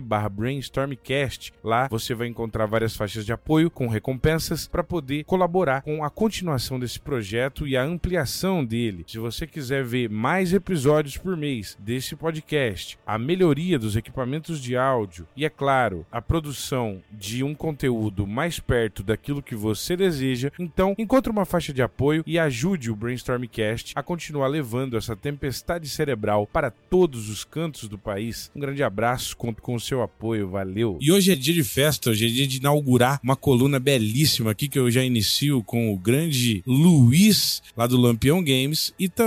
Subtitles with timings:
[0.00, 1.52] brainstormcast.
[1.62, 6.10] Lá você vai encontrar várias faixas de apoio com recompensas para poder colaborar com a
[6.10, 9.04] continuação desse projeto e a ampliação dele.
[9.06, 14.76] Se você quiser ver mais episódios por mês desse podcast, a melhoria dos equipamentos de
[14.76, 20.52] áudio e, é claro, a produção de um conteúdo mais perto daquilo que você deseja,
[20.60, 25.88] então encontre uma faixa de apoio e ajude o Brainstormcast a continuar levando essa tempestade
[25.88, 28.50] cerebral para todos os cantos do país.
[28.54, 30.98] Um grande abraço, conto com o seu apoio, valeu!
[31.00, 34.68] E hoje é dia de festa, hoje é dia de inaugurar uma coluna belíssima aqui
[34.68, 39.25] que eu já inicio com o grande Luiz, lá do Lampião Games, e também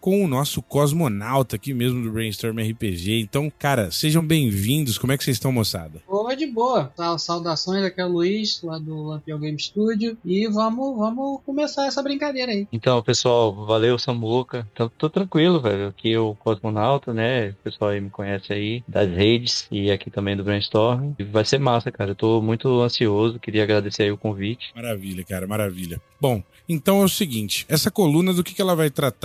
[0.00, 3.20] com o nosso cosmonauta aqui mesmo do Brainstorm RPG.
[3.20, 4.96] Então, cara, sejam bem-vindos.
[4.96, 6.02] Como é que vocês estão, moçada?
[6.08, 6.92] Boa de boa.
[6.96, 10.16] Tá, saudações aqui é o Luiz, lá do Lampião Game Studio.
[10.24, 12.66] E vamos, vamos começar essa brincadeira aí.
[12.72, 14.66] Então, pessoal, valeu, Samuca.
[14.72, 15.88] Então, tô tranquilo, velho.
[15.88, 17.50] Aqui é o Cosmonauta, né?
[17.50, 21.12] O pessoal aí me conhece aí das redes e aqui também do Brainstorm.
[21.18, 22.12] E vai ser massa, cara.
[22.12, 23.38] Eu tô muito ansioso.
[23.38, 24.72] Queria agradecer aí o convite.
[24.74, 26.00] Maravilha, cara, maravilha.
[26.20, 29.19] Bom, então é o seguinte: essa coluna do que, que ela vai tratar?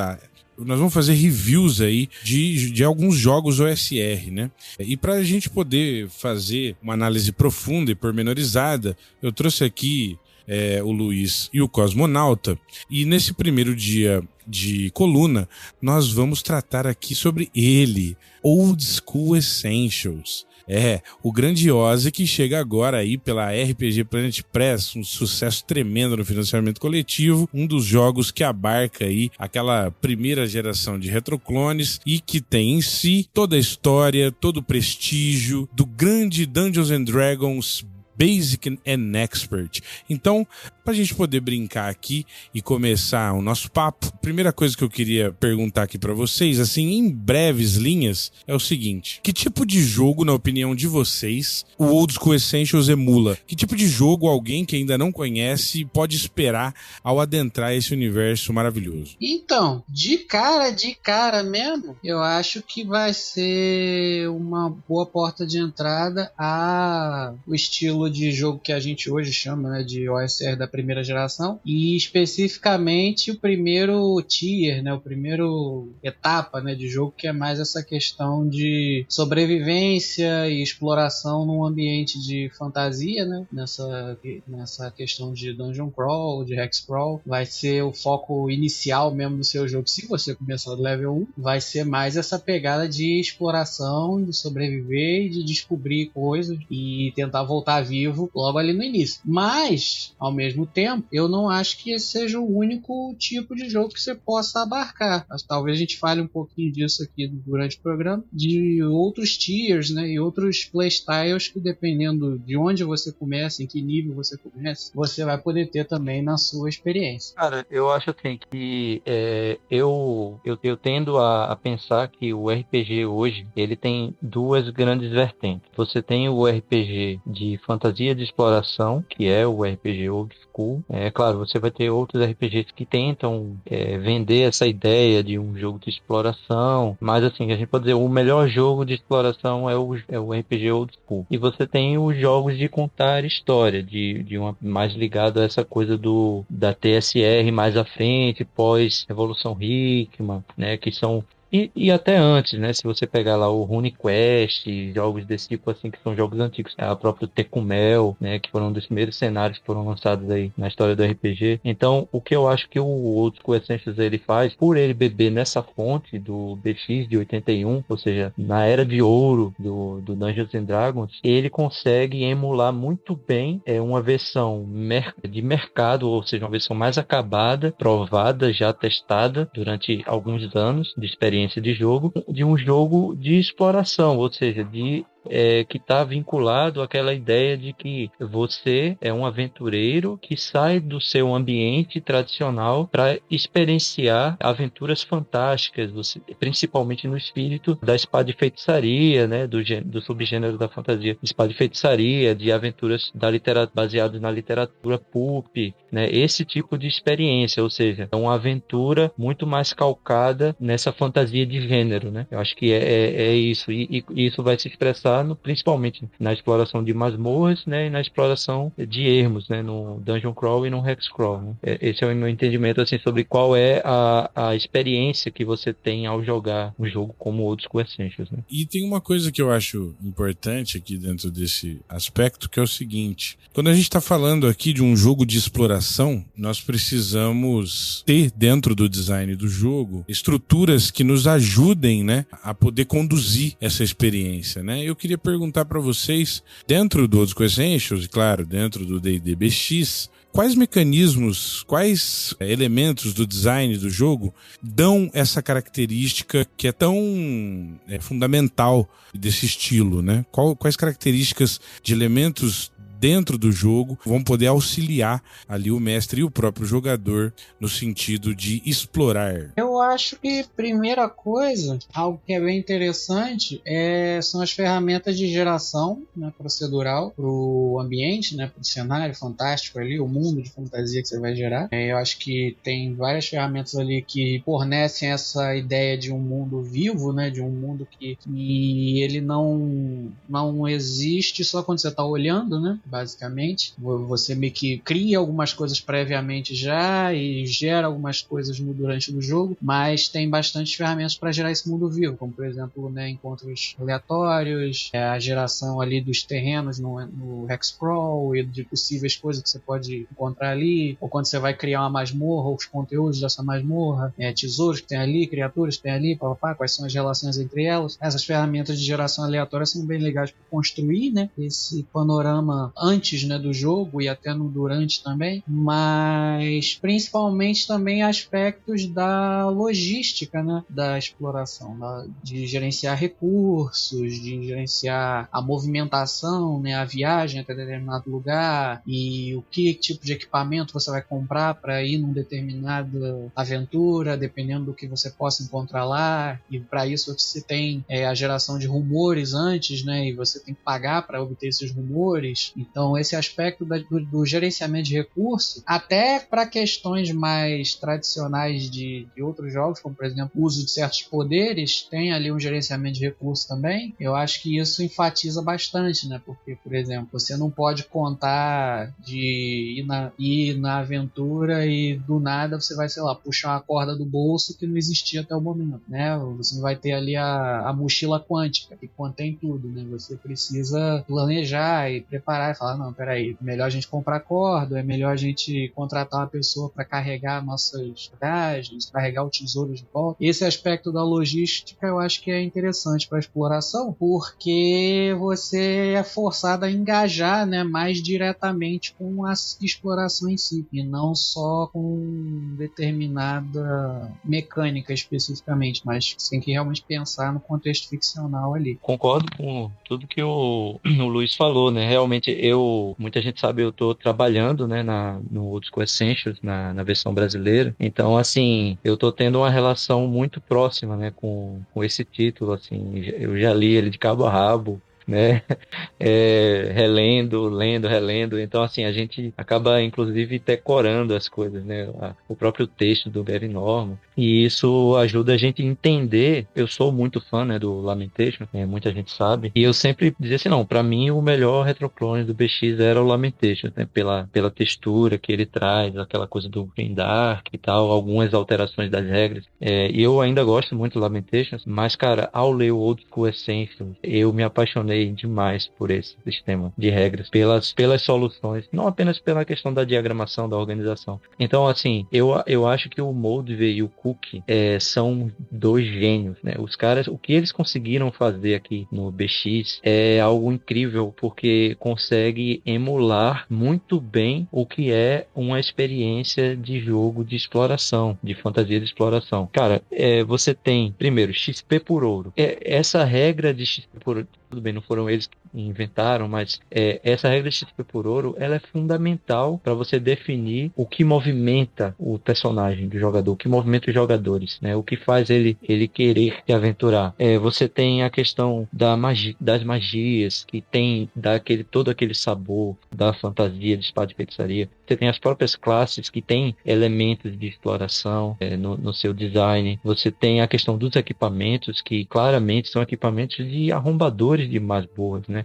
[0.58, 4.50] Nós vamos fazer reviews aí de, de alguns jogos OSR, né?
[4.80, 10.82] E para a gente poder fazer uma análise profunda e pormenorizada, eu trouxe aqui é,
[10.82, 12.58] o Luiz e o Cosmonauta.
[12.90, 15.50] E nesse primeiro dia de coluna,
[15.82, 20.46] nós vamos tratar aqui sobre ele, Old School Essentials.
[20.68, 26.26] É, o Grandiose que chega agora aí pela RPG Planet Press, um sucesso tremendo no
[26.26, 32.42] financiamento coletivo, um dos jogos que abarca aí aquela primeira geração de retroclones e que
[32.42, 37.86] tem em si toda a história, todo o prestígio do grande Dungeons and Dragons
[38.18, 39.82] Basic and Expert.
[40.10, 40.48] Então,
[40.86, 44.90] para a gente poder brincar aqui e começar o nosso papo, primeira coisa que eu
[44.90, 49.82] queria perguntar aqui para vocês, assim, em breves linhas, é o seguinte: que tipo de
[49.82, 53.36] jogo, na opinião de vocês, o Old School Essentials emula?
[53.48, 58.54] Que tipo de jogo alguém que ainda não conhece pode esperar ao adentrar esse universo
[58.54, 59.16] maravilhoso?
[59.20, 65.58] Então, de cara, de cara mesmo, eu acho que vai ser uma boa porta de
[65.58, 70.68] entrada a o estilo de jogo que a gente hoje chama né, de OSR da
[70.76, 77.28] primeira geração e especificamente o primeiro tier, né, o primeiro etapa né, de jogo que
[77.28, 84.92] é mais essa questão de sobrevivência e exploração num ambiente de fantasia, né, nessa, nessa
[84.92, 89.68] questão de dungeon crawl, de hex crawl, vai ser o foco inicial mesmo do seu
[89.68, 89.88] jogo.
[89.88, 95.26] Se você começar do level 1, vai ser mais essa pegada de exploração, de sobreviver
[95.26, 99.22] e de descobrir coisas e tentar voltar vivo logo ali no início.
[99.24, 103.94] Mas, ao mesmo tempo, eu não acho que esse seja o único tipo de jogo
[103.94, 105.26] que você possa abarcar.
[105.30, 109.90] Mas, talvez a gente fale um pouquinho disso aqui durante o programa, de outros tiers,
[109.90, 114.92] né, e outros playstyles que dependendo de onde você começa, em que nível você começa,
[114.94, 117.36] você vai poder ter também na sua experiência.
[117.36, 122.50] Cara, eu acho assim que é, eu, eu, eu tendo a, a pensar que o
[122.50, 125.70] RPG hoje ele tem duas grandes vertentes.
[125.76, 130.84] Você tem o RPG de fantasia de exploração, que é o RPG old school.
[130.90, 135.58] É claro, você vai ter outros RPGs que tentam é, vender essa ideia de um
[135.58, 139.78] jogo de exploração, mas assim, a gente pode dizer o melhor jogo de exploração é
[139.78, 141.28] o, é o RPG old school.
[141.30, 145.66] E você tem os jogos de contar história, de, de uma mais ligado a essa
[145.66, 151.92] coisa do da TSR mais à frente, pós Revolução Hickman, né, que são e, e,
[151.92, 152.74] até antes, né?
[152.74, 156.86] Se você pegar lá o RuneQuest, jogos desse tipo assim, que são jogos antigos, é
[156.86, 158.40] a própria Tecumel, né?
[158.40, 161.62] Que foram um dos primeiros cenários que foram lançados aí na história do RPG.
[161.64, 165.32] Então, o que eu acho que o Old School Essentials ele faz, por ele beber
[165.32, 170.54] nessa fonte do BX de 81, ou seja, na era de ouro do, do Dungeons
[170.54, 176.44] and Dragons, ele consegue emular muito bem é, uma versão mer de mercado, ou seja,
[176.44, 182.44] uma versão mais acabada, provada, já testada durante alguns anos de experiência de jogo, de
[182.44, 188.10] um jogo de exploração, ou seja, de é, que está vinculado àquela ideia de que
[188.20, 196.20] você é um aventureiro que sai do seu ambiente tradicional para experienciar aventuras fantásticas, você,
[196.40, 201.58] principalmente no espírito da espada de feitiçaria, né, do, do subgênero da fantasia, espada de
[201.58, 205.56] feitiçaria, de aventuras da literatura baseadas na literatura pulp,
[205.92, 211.46] né, esse tipo de experiência, ou seja, é uma aventura muito mais calcada nessa fantasia
[211.46, 212.28] de gênero, né?
[212.30, 216.34] Eu acho que é, é, é isso e, e, isso vai se expressar principalmente na
[216.34, 220.88] exploração de masmorras, né, e na exploração de ermos, né, no dungeon crawl e no
[220.88, 221.42] hex crawl.
[221.42, 221.54] Né?
[221.64, 225.74] É, esse é o meu entendimento assim sobre qual é a, a experiência que você
[225.74, 228.30] tem ao jogar um jogo como outros com Essentials.
[228.32, 228.40] Né?
[228.50, 232.68] E tem uma coisa que eu acho importante aqui dentro desse aspecto que é o
[232.68, 238.32] seguinte: quando a gente está falando aqui de um jogo de exploração, nós precisamos ter
[238.32, 244.64] dentro do design do jogo estruturas que nos ajudem, né, a poder conduzir essa experiência,
[244.64, 244.84] né?
[244.84, 250.56] Eu queria perguntar para vocês, dentro do Outros Essentials, claro, dentro do D&D BX, quais
[250.56, 258.00] mecanismos, quais é, elementos do design do jogo dão essa característica que é tão é,
[258.00, 260.26] fundamental desse estilo, né?
[260.32, 266.24] Qual, quais características de elementos dentro do jogo vão poder auxiliar ali o mestre e
[266.24, 269.52] o próprio jogador no sentido de explorar.
[269.56, 275.28] Eu acho que primeira coisa, algo que é bem interessante, é, são as ferramentas de
[275.28, 280.50] geração né, procedural para o ambiente, né, para o cenário fantástico ali, o mundo de
[280.50, 281.68] fantasia que você vai gerar.
[281.72, 286.62] É, eu acho que tem várias ferramentas ali que fornecem essa ideia de um mundo
[286.62, 292.06] vivo, né, de um mundo que, que ele não não existe só quando você está
[292.06, 292.80] olhando, né?
[292.86, 293.74] basicamente.
[293.78, 299.58] Você meio que cria algumas coisas previamente já e gera algumas coisas durante o jogo,
[299.66, 304.92] mas tem bastante ferramentas para gerar esse mundo vivo, como por exemplo né, encontros aleatórios,
[304.94, 309.58] é, a geração ali dos terrenos no, no Hexcrawl e de possíveis coisas que você
[309.58, 314.32] pode encontrar ali, ou quando você vai criar uma masmorra, os conteúdos dessa masmorra, é,
[314.32, 317.98] tesouros que tem ali, criaturas que tem ali, papá, quais são as relações entre elas.
[318.00, 323.40] Essas ferramentas de geração aleatória são bem legais para construir né, esse panorama antes né,
[323.40, 330.98] do jogo e até no durante também, mas principalmente também aspectos da logística né, da
[330.98, 338.82] exploração, da, de gerenciar recursos, de gerenciar a movimentação, né, a viagem até determinado lugar
[338.86, 344.66] e o que tipo de equipamento você vai comprar para ir numa determinada aventura, dependendo
[344.66, 346.40] do que você possa encontrar lá.
[346.50, 350.54] E para isso você tem é, a geração de rumores antes, né, e você tem
[350.54, 352.54] que pagar para obter esses rumores.
[352.58, 359.08] Então, esse aspecto da, do, do, gerenciamento de recursos, até para questões mais tradicionais de,
[359.16, 362.98] de, outros jogos, como por exemplo o uso de certos poderes, tem ali um gerenciamento
[362.98, 363.94] de recursos também.
[364.00, 366.22] Eu acho que isso enfatiza bastante, né?
[366.26, 372.20] Porque, por exemplo, você não pode contar de ir na, ir na aventura e do
[372.20, 375.42] nada você vai, sei lá, puxar uma corda do bolso que não existia até o
[375.42, 376.18] momento, né?
[376.38, 379.86] Você vai ter ali a, a mochila quântica que contém tudo, né?
[379.92, 385.12] Você precisa planejar e preparar falar, não, peraí, melhor a gente comprar corda, é melhor
[385.12, 390.18] a gente contratar uma pessoa para carregar nossas bagagens, carregar o tesouro de volta.
[390.24, 396.66] Esse aspecto da logística eu acho que é interessante para exploração, porque você é forçado
[396.66, 404.12] a engajar né, mais diretamente com a exploração em si, e não só com determinada
[404.24, 408.78] mecânica especificamente, mas você tem que realmente pensar no contexto ficcional ali.
[408.82, 411.88] Concordo com tudo que o, o Luiz falou, né?
[411.88, 416.74] Realmente eu, muita gente sabe, eu tô trabalhando, né, na, no Old School Essentials, na,
[416.74, 417.76] na versão brasileira.
[417.80, 422.98] Então, assim, eu tô tendo uma relação muito próxima, né, com, com esse título, assim.
[423.18, 425.42] Eu já li ele de cabo a rabo né?
[425.98, 428.40] É, relendo, lendo, relendo.
[428.40, 431.90] Então, assim, a gente acaba, inclusive, decorando as coisas, né?
[432.28, 433.98] O próprio texto do Gary Norman.
[434.18, 436.48] E isso ajuda a gente a entender.
[436.56, 438.66] Eu sou muito fã, né, do Lamentation, né?
[438.66, 439.52] muita gente sabe.
[439.56, 443.06] E eu sempre dizia assim, não, para mim o melhor retroclone do BX era o
[443.06, 443.88] Lamentation, né?
[443.92, 448.90] Pela, pela textura que ele traz, aquela coisa do Green Dark e tal, algumas alterações
[448.90, 449.46] das regras.
[449.60, 453.96] É, eu ainda gosto muito do Lamentations, mas, cara, ao ler o Old School Essentials,
[454.04, 459.20] eu me apaixonei apaixonei demais por esse sistema de regras, pelas, pelas soluções, não apenas
[459.20, 461.20] pela questão da diagramação da organização.
[461.40, 466.38] Então, assim, eu, eu acho que o Moldve e o Cook é, são dois gênios,
[466.42, 466.56] né?
[466.58, 472.62] Os caras, o que eles conseguiram fazer aqui no BX é algo incrível, porque consegue
[472.66, 478.86] emular muito bem o que é uma experiência de jogo de exploração, de fantasia de
[478.86, 479.50] exploração.
[479.52, 482.34] Cara, é, você tem, primeiro, XP por ouro.
[482.38, 486.60] É, essa regra de XP por ouro, tudo bem, não foram eles que inventaram, mas
[486.70, 491.04] é, essa regra de XP por ouro ela é fundamental para você definir o que
[491.04, 494.76] movimenta o personagem do jogador, o que movimenta os jogadores, né?
[494.76, 497.14] O que faz ele ele querer se aventurar.
[497.18, 502.76] É, você tem a questão da magia, das magias que tem daquele todo aquele sabor
[502.94, 504.70] da fantasia de espada de feitiçaria.
[504.86, 509.80] Você tem as próprias classes que têm elementos de exploração é, no, no seu design.
[509.84, 515.45] Você tem a questão dos equipamentos que claramente são equipamentos de arrombadores de masmorras, né?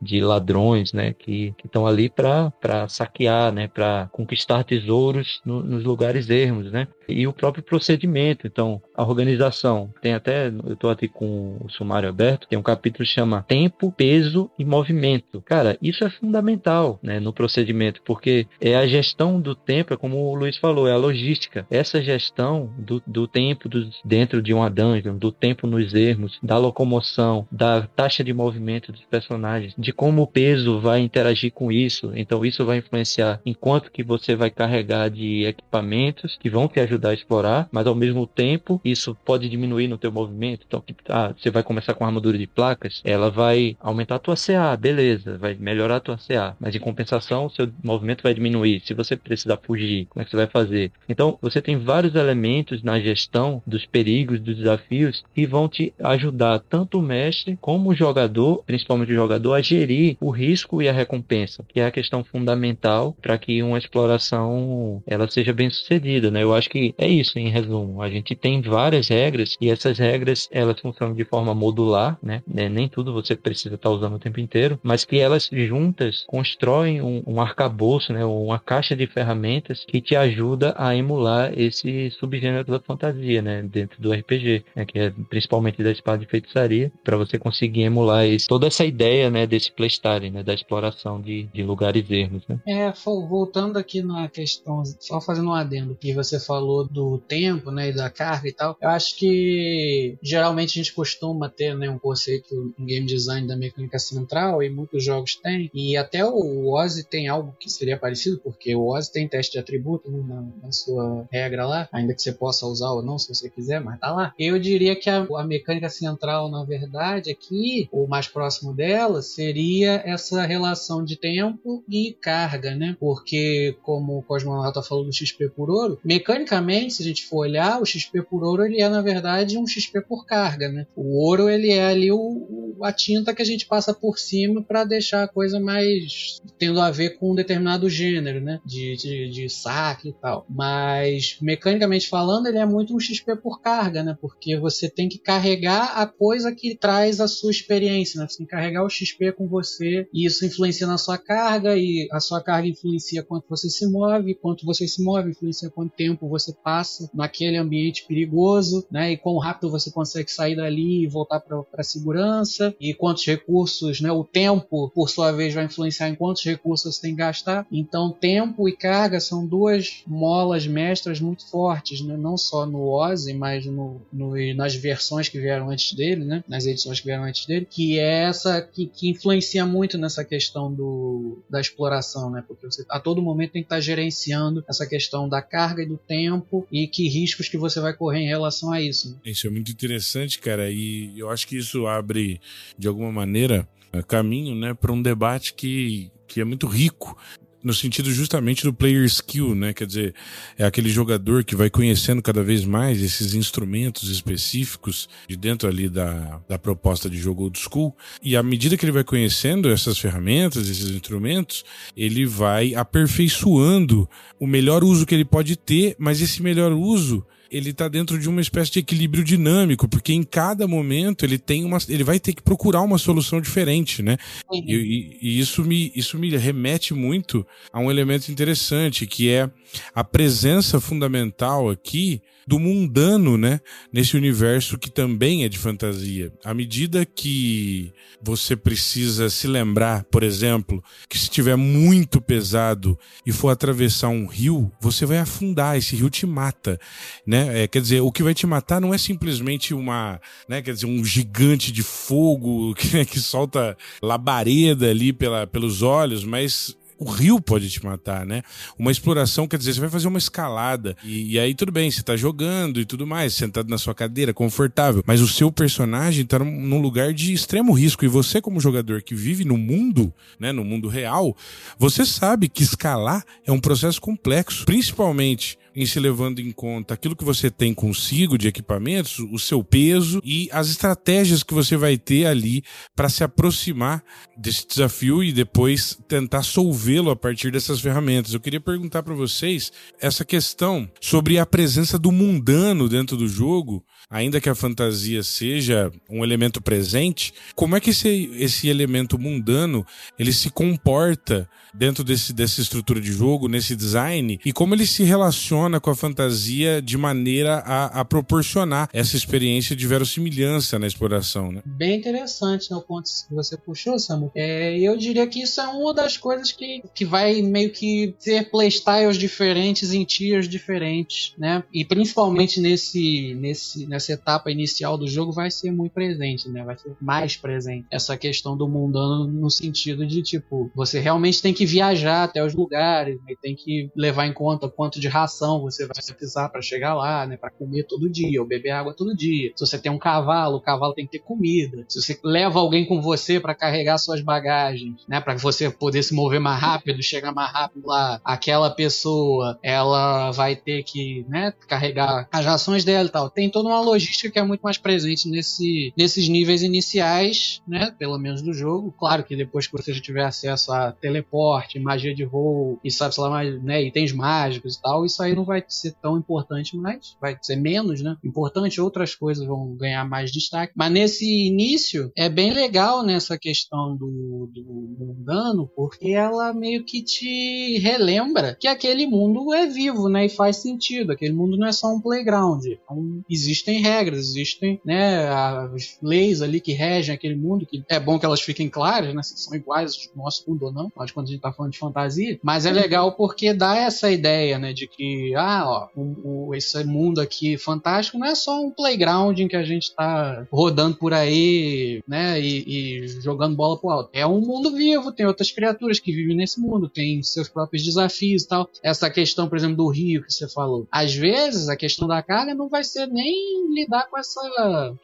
[0.00, 6.30] de ladrões, né, que estão ali para saquear, né, para conquistar tesouros no, nos lugares
[6.30, 8.46] ermos, né, e o próprio procedimento.
[8.46, 13.04] Então, a organização tem até, eu estou aqui com o sumário aberto, tem um capítulo
[13.04, 15.42] que chama Tempo, Peso e Movimento.
[15.42, 20.16] Cara, isso é fundamental, né, no procedimento, porque é a gestão do tempo, é como
[20.16, 21.66] o Luiz falou, é a logística.
[21.70, 26.58] Essa gestão do, do tempo do, dentro de uma dungeon, do tempo nos ermos, da
[26.58, 32.12] locomoção, da taxa de movimento dos personagens, de como o peso vai interagir com isso.
[32.14, 36.80] Então isso vai influenciar em quanto que você vai carregar de equipamentos que vão te
[36.80, 40.64] ajudar a explorar, mas ao mesmo tempo isso pode diminuir no teu movimento.
[40.66, 44.76] Então ah, você vai começar com armadura de placas, ela vai aumentar a tua CA,
[44.76, 48.82] beleza, vai melhorar a tua CA, mas em compensação o seu movimento vai diminuir.
[48.84, 50.92] Se você precisar fugir, como é que você vai fazer?
[51.08, 56.60] Então você tem vários elementos na gestão dos perigos, dos desafios que vão te ajudar
[56.60, 59.77] tanto o mestre como o jogador, principalmente o jogador, a gerir
[60.20, 65.28] o risco e a recompensa, que é a questão fundamental para que uma exploração ela
[65.28, 66.42] seja bem sucedida, né?
[66.42, 68.02] Eu acho que é isso em resumo.
[68.02, 72.42] A gente tem várias regras e essas regras elas funcionam de forma modular, né?
[72.54, 77.00] É, nem tudo você precisa estar usando o tempo inteiro, mas que elas juntas constroem
[77.00, 78.24] um, um arcabouço, né?
[78.24, 83.62] Uma caixa de ferramentas que te ajuda a emular esse subgênero da fantasia, né?
[83.62, 84.84] Dentro do RPG, né?
[84.84, 89.30] que é principalmente da espada de feitiçaria, para você conseguir emular esse, toda essa ideia,
[89.30, 89.46] né?
[89.46, 90.42] Desse playstyle, né?
[90.42, 92.60] Da exploração de, de lugares ermos, né?
[92.66, 92.92] É,
[93.28, 97.90] voltando aqui na questão, só fazendo um adendo, que você falou do tempo, né?
[97.90, 98.76] E da carga e tal.
[98.80, 101.88] Eu acho que geralmente a gente costuma ter, né?
[101.90, 105.70] Um conceito em game design da mecânica central e muitos jogos têm.
[105.74, 109.58] E até o Ozzy tem algo que seria parecido, porque o Ozzy tem teste de
[109.58, 113.28] atributo né, na, na, sua regra lá, ainda que você possa usar ou não, se
[113.28, 114.34] você quiser, mas tá lá.
[114.38, 119.57] Eu diria que a, a mecânica central, na verdade, aqui, o mais próximo dela, seria
[119.58, 122.96] seria essa relação de tempo e carga, né?
[123.00, 127.82] Porque, como o Cosmonauta falou do XP por ouro, mecanicamente, se a gente for olhar,
[127.82, 130.86] o XP por ouro ele é, na verdade, um XP por carga, né?
[130.94, 134.84] O ouro ele é ali o, a tinta que a gente passa por cima para
[134.84, 138.60] deixar a coisa mais tendo a ver com um determinado gênero, né?
[138.64, 140.46] De, de, de saque e tal.
[140.48, 144.16] Mas, mecanicamente falando, ele é muito um XP por carga, né?
[144.20, 148.28] Porque você tem que carregar a coisa que traz a sua experiência, né?
[148.28, 152.08] Você tem que carregar o XP com você e isso influencia na sua carga e
[152.12, 156.28] a sua carga influencia quanto você se move, quanto você se move influencia quanto tempo
[156.28, 159.12] você passa naquele ambiente perigoso, né?
[159.12, 164.00] E quão rápido você consegue sair dali e voltar para a segurança e quantos recursos,
[164.00, 164.10] né?
[164.10, 167.66] O tempo, por sua vez, vai influenciar em quantos recursos você tem que gastar.
[167.70, 172.16] Então, tempo e carga são duas molas mestras muito fortes, né?
[172.16, 176.44] Não só no Ozzy, mas no, no, nas versões que vieram antes dele, né?
[176.48, 180.24] Nas edições que vieram antes dele, que é essa que, que influencia influencia muito nessa
[180.24, 182.42] questão do, da exploração, né?
[182.46, 185.96] Porque você a todo momento tem que estar gerenciando essa questão da carga e do
[185.96, 189.10] tempo e que riscos que você vai correr em relação a isso.
[189.10, 189.16] Né?
[189.26, 192.40] Isso é muito interessante, cara, e eu acho que isso abre,
[192.78, 193.68] de alguma maneira,
[194.06, 197.16] caminho né, para um debate que, que é muito rico
[197.62, 199.72] no sentido justamente do player skill, né?
[199.72, 200.14] Quer dizer,
[200.56, 205.88] é aquele jogador que vai conhecendo cada vez mais esses instrumentos específicos de dentro ali
[205.88, 207.96] da, da proposta de jogo old school.
[208.22, 211.64] E à medida que ele vai conhecendo essas ferramentas, esses instrumentos,
[211.96, 217.70] ele vai aperfeiçoando o melhor uso que ele pode ter, mas esse melhor uso ele
[217.70, 221.78] está dentro de uma espécie de equilíbrio dinâmico, porque em cada momento ele tem uma,
[221.88, 224.16] ele vai ter que procurar uma solução diferente, né?
[224.50, 224.62] Uhum.
[224.66, 229.50] E, e, isso me, isso me remete muito a um elemento interessante que é
[229.94, 233.60] a presença fundamental aqui do mundano, né?
[233.92, 236.32] Nesse universo que também é de fantasia.
[236.42, 243.32] À medida que você precisa se lembrar, por exemplo, que se estiver muito pesado e
[243.32, 246.80] for atravessar um rio, você vai afundar, esse rio te mata,
[247.26, 247.64] né?
[247.64, 250.62] É, quer dizer, o que vai te matar não é simplesmente uma, né?
[250.62, 256.77] Quer dizer, um gigante de fogo que, que solta labareda ali pela, pelos olhos, mas
[256.98, 258.42] o rio pode te matar, né?
[258.78, 262.02] Uma exploração, quer dizer, você vai fazer uma escalada e, e aí tudo bem, você
[262.02, 266.38] tá jogando e tudo mais, sentado na sua cadeira, confortável, mas o seu personagem tá
[266.38, 270.64] num, lugar de extremo risco e você como jogador que vive no mundo, né, no
[270.64, 271.36] mundo real,
[271.78, 277.16] você sabe que escalar é um processo complexo, principalmente em se levando em conta aquilo
[277.16, 281.96] que você tem consigo de equipamentos, o seu peso e as estratégias que você vai
[281.96, 282.62] ter ali
[282.94, 284.02] para se aproximar
[284.36, 288.34] desse desafio e depois tentar solvê-lo a partir dessas ferramentas.
[288.34, 293.84] Eu queria perguntar para vocês essa questão sobre a presença do mundano dentro do jogo,
[294.10, 299.86] ainda que a fantasia seja um elemento presente, como é que esse, esse elemento mundano
[300.18, 305.04] ele se comporta dentro desse, dessa estrutura de jogo, nesse design, e como ele se
[305.04, 311.52] relaciona com a fantasia de maneira a, a proporcionar essa experiência de verossimilhança na exploração,
[311.52, 311.62] né?
[311.64, 314.30] Bem interessante né, o ponto que você puxou, Samu.
[314.34, 318.50] É, eu diria que isso é uma das coisas que, que vai meio que ter
[318.50, 321.62] playstyles diferentes em tiers diferentes, né?
[321.72, 326.64] E principalmente nesse, nesse, etapa inicial do jogo vai ser muito presente, né?
[326.64, 331.52] Vai ser mais presente essa questão do mundano no sentido de, tipo, você realmente tem
[331.52, 333.34] que viajar até os lugares, né?
[333.40, 337.36] tem que levar em conta quanto de ração você vai precisar para chegar lá, né?
[337.36, 339.52] Para comer todo dia ou beber água todo dia.
[339.56, 341.84] Se você tem um cavalo, o cavalo tem que ter comida.
[341.88, 345.20] Se você leva alguém com você para carregar suas bagagens, né?
[345.20, 350.56] Para você poder se mover mais rápido, chegar mais rápido lá, aquela pessoa, ela vai
[350.56, 351.52] ter que, né?
[351.66, 353.30] Carregar as rações dela e tal.
[353.30, 357.94] Tem toda uma logística que é muito mais presente nesse, nesses níveis iniciais, né?
[357.98, 358.94] Pelo menos do jogo.
[358.98, 363.14] Claro que depois que você já tiver acesso a teleporte, magia de voo e sabe,
[363.18, 363.82] lá, né?
[363.82, 368.02] Itens mágicos e tal, isso aí não vai ser tão importante mais, vai ser menos,
[368.02, 368.16] né?
[368.24, 370.72] Importante, outras coisas vão ganhar mais destaque.
[370.76, 374.64] Mas nesse início é bem legal nessa questão do, do
[374.98, 380.26] mundano, porque ela meio que te relembra que aquele mundo é vivo, né?
[380.26, 381.12] E faz sentido.
[381.12, 382.64] Aquele mundo não é só um playground.
[382.64, 385.28] Então, existem regras, existem, né?
[385.28, 389.22] As leis ali que regem aquele mundo, que é bom que elas fiquem claras, né?
[389.22, 391.78] Se são iguais ao nosso mundo ou não, mas quando a gente tá falando de
[391.78, 392.38] fantasia.
[392.42, 394.72] Mas é legal porque dá essa ideia, né?
[394.72, 399.38] De que ah, ó, o, o, esse mundo aqui fantástico não é só um playground
[399.38, 404.10] em que a gente tá rodando por aí, né, e, e jogando bola pro alto.
[404.12, 408.42] É um mundo vivo, tem outras criaturas que vivem nesse mundo, tem seus próprios desafios
[408.42, 408.68] e tal.
[408.82, 410.86] Essa questão, por exemplo, do rio que você falou.
[410.90, 414.40] Às vezes, a questão da carga não vai ser nem lidar com essa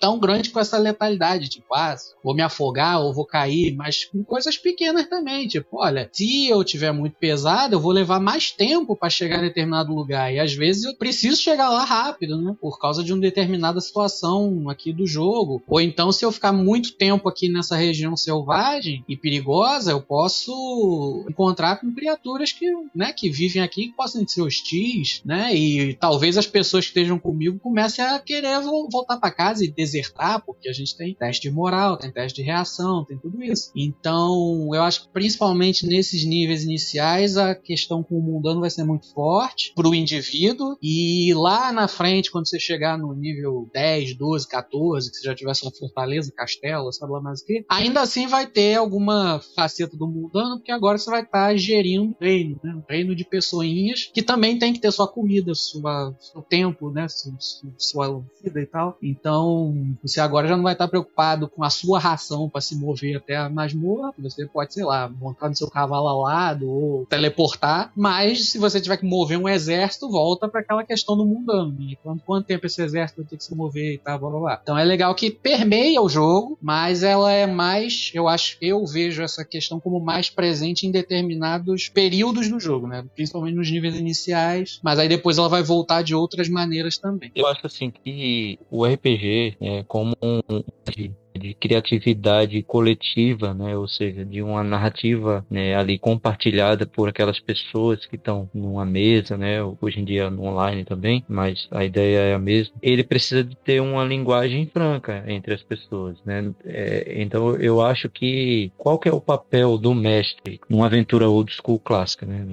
[0.01, 4.23] tão grande com essa letalidade, tipo, ah, vou me afogar ou vou cair, mas com
[4.25, 8.97] coisas pequenas também, tipo, olha, se eu tiver muito pesado, eu vou levar mais tempo
[8.97, 10.33] para chegar em determinado lugar.
[10.33, 12.55] E às vezes eu preciso chegar lá rápido, né?
[12.61, 15.63] Por causa de uma determinada situação aqui do jogo.
[15.67, 21.25] Ou então, se eu ficar muito tempo aqui nessa região selvagem e perigosa, eu posso
[21.29, 25.55] encontrar com criaturas que, né, que vivem aqui que possam ser hostis, né?
[25.55, 30.45] E talvez as pessoas que estejam comigo comecem a querer voltar para casa e desertar,
[30.45, 33.71] porque a gente tem teste de moral, tem teste de reação, tem tudo isso.
[33.75, 38.85] Então, eu acho que principalmente nesses níveis iniciais, a questão com o mundano vai ser
[38.85, 44.17] muito forte pro indivíduo indivíduo, e lá na frente, quando você chegar no nível 10,
[44.17, 48.01] 12, 14, que você já tiver sua fortaleza, castelo, sabe lá mais o que, ainda
[48.01, 52.15] assim vai ter alguma faceta do mundano, porque agora você vai estar tá gerindo um
[52.21, 52.75] reino, né?
[52.75, 57.07] Um reino de pessoinhas que também tem que ter sua comida, sua, seu tempo, né?
[57.09, 57.35] Sua,
[57.79, 58.97] sua e tal.
[59.03, 63.17] Então, você agora já não vai estar preocupado com a sua ração para se mover
[63.17, 64.13] até a masmorra.
[64.19, 68.81] Você pode, sei lá, montar no seu cavalo ao lado ou teleportar, mas se você
[68.81, 71.75] tiver que mover um exército, exército volta para aquela questão do mundano.
[71.79, 71.95] Né?
[72.03, 74.61] Quanto, quanto tempo esse exército vai ter que se mover e tal, blá blá blá.
[74.63, 79.23] Então é legal que permeia o jogo, mas ela é mais, eu acho, eu vejo
[79.23, 83.05] essa questão como mais presente em determinados períodos do jogo, né?
[83.15, 87.31] Principalmente nos níveis iniciais, mas aí depois ela vai voltar de outras maneiras também.
[87.35, 88.11] Eu acho assim que
[88.71, 90.41] o RPG é como um
[91.39, 93.77] de criatividade coletiva, né?
[93.77, 99.37] Ou seja, de uma narrativa né, ali compartilhada por aquelas pessoas que estão numa mesa,
[99.37, 99.59] né?
[99.81, 102.75] Hoje em dia no online também, mas a ideia é a mesma.
[102.81, 106.53] Ele precisa de ter uma linguagem franca entre as pessoas, né?
[106.65, 111.53] É, então eu acho que qual que é o papel do mestre numa aventura old
[111.53, 112.47] school clássica, né?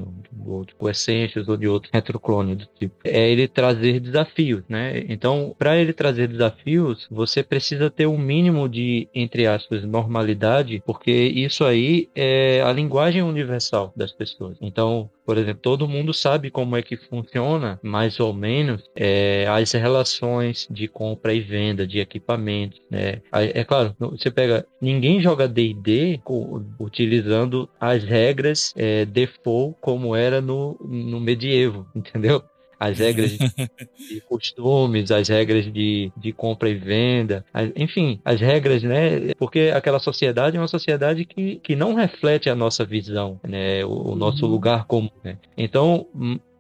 [0.46, 2.96] Ou tipo Essentials ou de outro retroclone do tipo.
[3.04, 5.06] É ele trazer desafios, né?
[5.08, 11.12] Então, para ele trazer desafios, você precisa ter um mínimo de, entre aspas, normalidade, porque
[11.12, 14.58] isso aí é a linguagem universal das pessoas.
[14.62, 19.72] Então, por exemplo, todo mundo sabe como é que funciona, mais ou menos, é, as
[19.72, 22.82] relações de compra e venda de equipamentos.
[22.90, 23.22] Né?
[23.32, 24.66] É claro, você pega.
[24.82, 26.20] Ninguém joga DD
[26.80, 32.44] utilizando as regras é, default como era no, no medievo, entendeu?
[32.82, 33.38] As regras
[34.10, 39.36] de, costumes, as regras de, de compra e venda, as, enfim, as regras, né?
[39.38, 43.86] Porque aquela sociedade é uma sociedade que, que não reflete a nossa visão, né?
[43.86, 44.52] O, o nosso uhum.
[44.52, 45.12] lugar comum.
[45.24, 45.38] Né?
[45.56, 46.08] Então,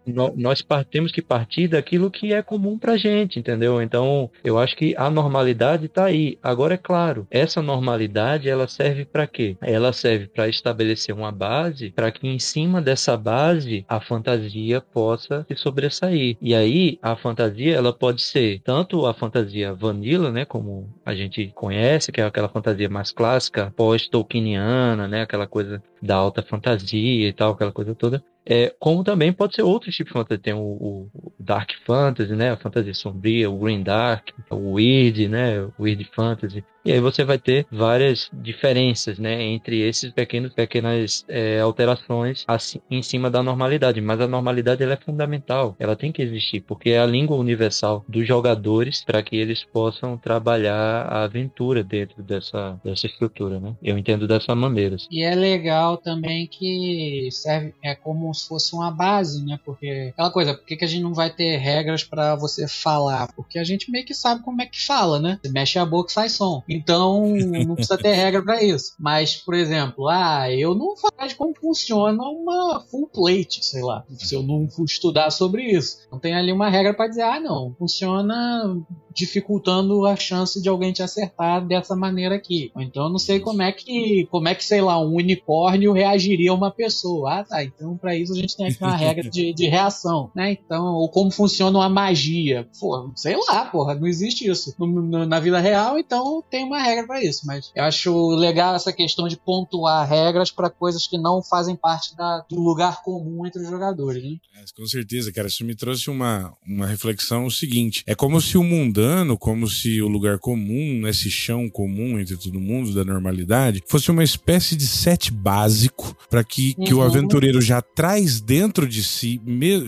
[0.05, 3.81] nós temos que partir daquilo que é comum pra gente, entendeu?
[3.81, 6.37] Então, eu acho que a normalidade tá aí.
[6.41, 9.57] Agora, é claro, essa normalidade, ela serve para quê?
[9.61, 15.45] Ela serve para estabelecer uma base para que em cima dessa base a fantasia possa
[15.47, 16.37] se sobressair.
[16.41, 21.51] E aí, a fantasia, ela pode ser tanto a fantasia vanilla, né, como a gente
[21.53, 27.33] conhece, que é aquela fantasia mais clássica, pós-Tolkieniana, né, aquela coisa da alta fantasia e
[27.33, 30.41] tal, aquela coisa toda, é, como também pode ser outros tipos de fantasia.
[30.41, 32.51] Tem o, o, Dark Fantasy, né?
[32.51, 35.61] A fantasia sombria, o Green Dark, o Weird, né?
[35.61, 36.63] O Weird Fantasy.
[36.83, 42.79] E aí você vai ter várias diferenças, né, entre esses pequenos pequenas é, alterações assim,
[42.89, 44.01] em cima da normalidade.
[44.01, 48.03] Mas a normalidade ela é fundamental, ela tem que existir porque é a língua universal
[48.07, 53.75] dos jogadores para que eles possam trabalhar a aventura dentro dessa dessa estrutura, né?
[53.81, 54.95] Eu entendo dessa maneira.
[54.95, 55.07] Assim.
[55.11, 59.59] E é legal também que serve é como se fosse uma base, né?
[59.63, 63.31] Porque aquela coisa, por que, que a gente não vai ter regras para você falar?
[63.33, 65.39] Porque a gente meio que sabe como é que fala, né?
[65.41, 66.63] Você mexe a boca e sai som.
[66.71, 67.27] Então,
[67.65, 68.93] não precisa ter regra para isso.
[68.99, 74.03] Mas, por exemplo, ah, eu não falo de como funciona uma full plate, sei lá,
[74.17, 75.97] se eu não estudar sobre isso.
[76.11, 78.81] Não tem ali uma regra para dizer, ah, não, funciona
[79.13, 82.71] dificultando a chance de alguém te acertar dessa maneira aqui.
[82.77, 86.51] Então eu não sei como é que, como é que, sei lá, um unicórnio reagiria
[86.51, 87.39] a uma pessoa.
[87.39, 87.63] Ah, tá.
[87.63, 90.51] Então para isso a gente tem aqui uma regra de, de reação, né?
[90.51, 92.67] Então, ou como funciona uma magia.
[92.79, 96.81] Pô, sei lá, porra, não existe isso no, no, na vida real, então tem uma
[96.81, 97.45] regra para isso.
[97.45, 102.15] Mas eu acho legal essa questão de pontuar regras para coisas que não fazem parte
[102.15, 104.37] da, do lugar comum entre os jogadores, né?
[104.55, 105.47] É, com certeza, cara.
[105.47, 110.01] Isso me trouxe uma, uma reflexão o seguinte: é como se o mundano, como se
[110.01, 114.87] o lugar comum, esse chão comum entre todo mundo, da normalidade, fosse uma espécie de
[114.87, 116.85] set básico para que, uhum.
[116.85, 119.41] que o aventureiro já traz dentro de si,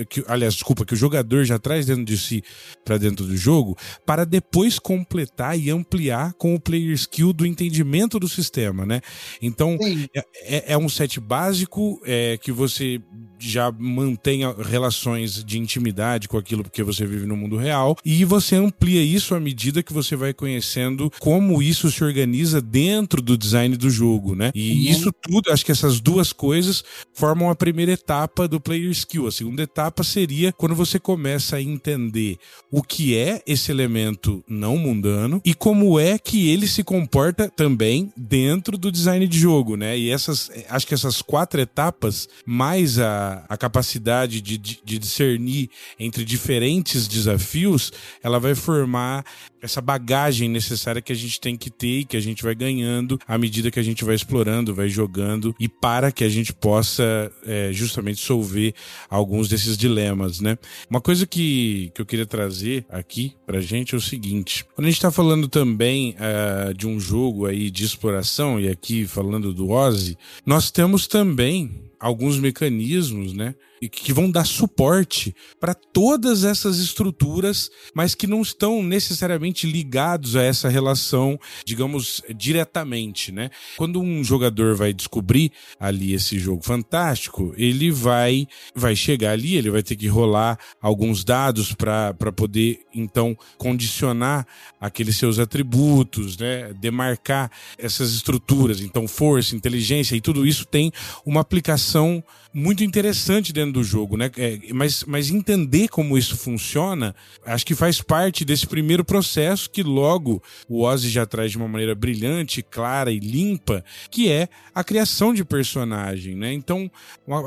[0.09, 2.43] que, aliás, desculpa, que o jogador já traz dentro de si
[2.83, 8.19] para dentro do jogo, para depois completar e ampliar com o player skill do entendimento
[8.19, 9.02] do sistema, né?
[9.41, 9.78] Então,
[10.15, 13.02] é, é, é, um set básico é, que você
[13.49, 18.56] já mantenha relações de intimidade com aquilo porque você vive no mundo real e você
[18.56, 23.75] amplia isso à medida que você vai conhecendo como isso se organiza dentro do design
[23.77, 24.51] do jogo, né?
[24.53, 24.91] E uhum.
[24.91, 29.27] isso tudo, acho que essas duas coisas formam a primeira etapa do player skill.
[29.27, 32.38] A segunda etapa seria quando você começa a entender
[32.71, 38.12] o que é esse elemento não mundano e como é que ele se comporta também
[38.15, 39.97] dentro do design de jogo, né?
[39.97, 45.69] E essas, acho que essas quatro etapas, mais a, a capacidade de, de, de discernir
[46.00, 47.91] entre diferentes desafios,
[48.22, 49.26] ela vai formar formar
[49.63, 53.17] essa bagagem necessária que a gente tem que ter e que a gente vai ganhando
[53.26, 57.32] à medida que a gente vai explorando, vai jogando e para que a gente possa
[57.45, 58.73] é, justamente solver
[59.10, 60.58] alguns desses dilemas, né?
[60.89, 64.89] Uma coisa que, que eu queria trazer aqui pra gente é o seguinte: quando a
[64.89, 69.69] gente tá falando também uh, de um jogo aí de exploração, e aqui falando do
[69.69, 73.56] Ozzy, nós temos também alguns mecanismos, né?
[73.89, 80.43] Que vão dar suporte para todas essas estruturas, mas que não estão necessariamente ligados a
[80.43, 83.50] essa relação, digamos, diretamente, né?
[83.78, 89.69] Quando um jogador vai descobrir ali esse jogo fantástico, ele vai vai chegar ali, ele
[89.69, 94.46] vai ter que rolar alguns dados para poder então condicionar
[94.80, 96.74] aqueles seus atributos, né?
[96.74, 100.91] Demarcar essas estruturas, então força, inteligência e tudo isso tem
[101.26, 104.31] uma aplicação muito interessante dentro do jogo, né?
[104.38, 107.13] É, mas, mas entender como isso funciona,
[107.45, 111.67] acho que faz parte desse primeiro processo que logo o Ozzy já traz de uma
[111.67, 116.53] maneira brilhante, clara e limpa, que é a criação de personagem, né?
[116.53, 116.89] Então,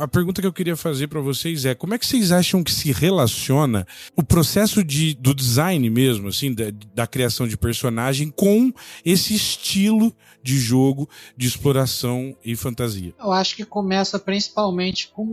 [0.01, 2.73] a pergunta que eu queria fazer para vocês é: como é que vocês acham que
[2.73, 8.73] se relaciona o processo de, do design mesmo, assim, da, da criação de personagem com
[9.05, 10.15] esse estilo
[10.47, 13.13] de jogo de exploração e fantasia?
[13.19, 15.25] Eu acho que começa principalmente com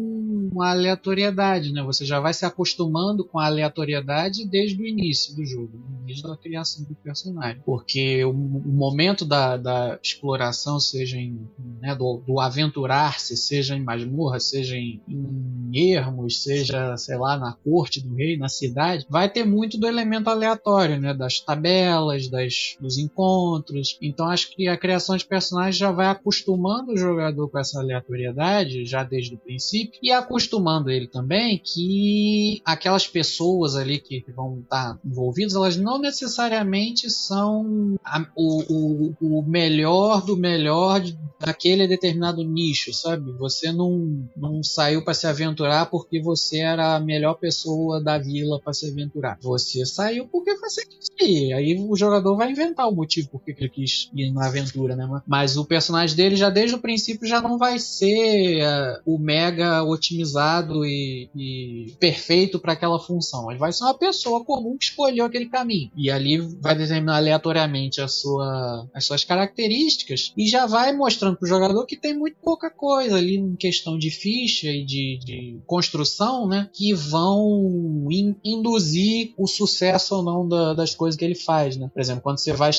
[0.51, 1.83] uma aleatoriedade, né?
[1.83, 5.97] Você já vai se acostumando com a aleatoriedade desde o início do jogo, né?
[6.07, 7.61] desde a criação do personagem.
[7.63, 11.47] Porque o momento da, da, exploração, seja em,
[11.79, 17.53] né, do, do aventurar-se, seja em masmorra, seja em, em ermos, seja, sei lá, na
[17.53, 21.13] corte do rei, na cidade, vai ter muito do elemento aleatório, né?
[21.13, 23.95] Das tabelas, das, dos encontros.
[24.01, 28.85] Então acho que a criação de personagens já vai acostumando o jogador com essa aleatoriedade,
[28.85, 34.99] já desde o princípio, e acostumando ele também que aquelas pessoas ali que vão estar
[35.05, 41.01] envolvidas, elas não necessariamente são a, o, o, o melhor do melhor
[41.39, 43.31] daquele determinado nicho, sabe?
[43.33, 48.59] Você não, não saiu para se aventurar porque você era a melhor pessoa da vila
[48.61, 49.37] para se aventurar.
[49.41, 51.53] Você saiu porque você quis ir.
[51.53, 55.21] Aí o jogador vai inventar o motivo por que ele quis ir na aventura, né?
[55.27, 59.83] Mas o personagem dele já desde o princípio já não vai ser uh, o mega
[59.83, 63.49] otimizado e, e perfeito para aquela função.
[63.49, 65.91] Ele vai ser uma pessoa comum que escolheu aquele caminho.
[65.95, 71.45] E ali vai determinar aleatoriamente a sua, as suas características e já vai mostrando para
[71.45, 75.59] o jogador que tem muito pouca coisa ali em questão de ficha e de, de
[75.65, 76.69] construção, né?
[76.73, 81.89] Que vão in, induzir o sucesso ou não da, das coisas que ele faz, né?
[81.93, 82.71] Por exemplo, quando você vai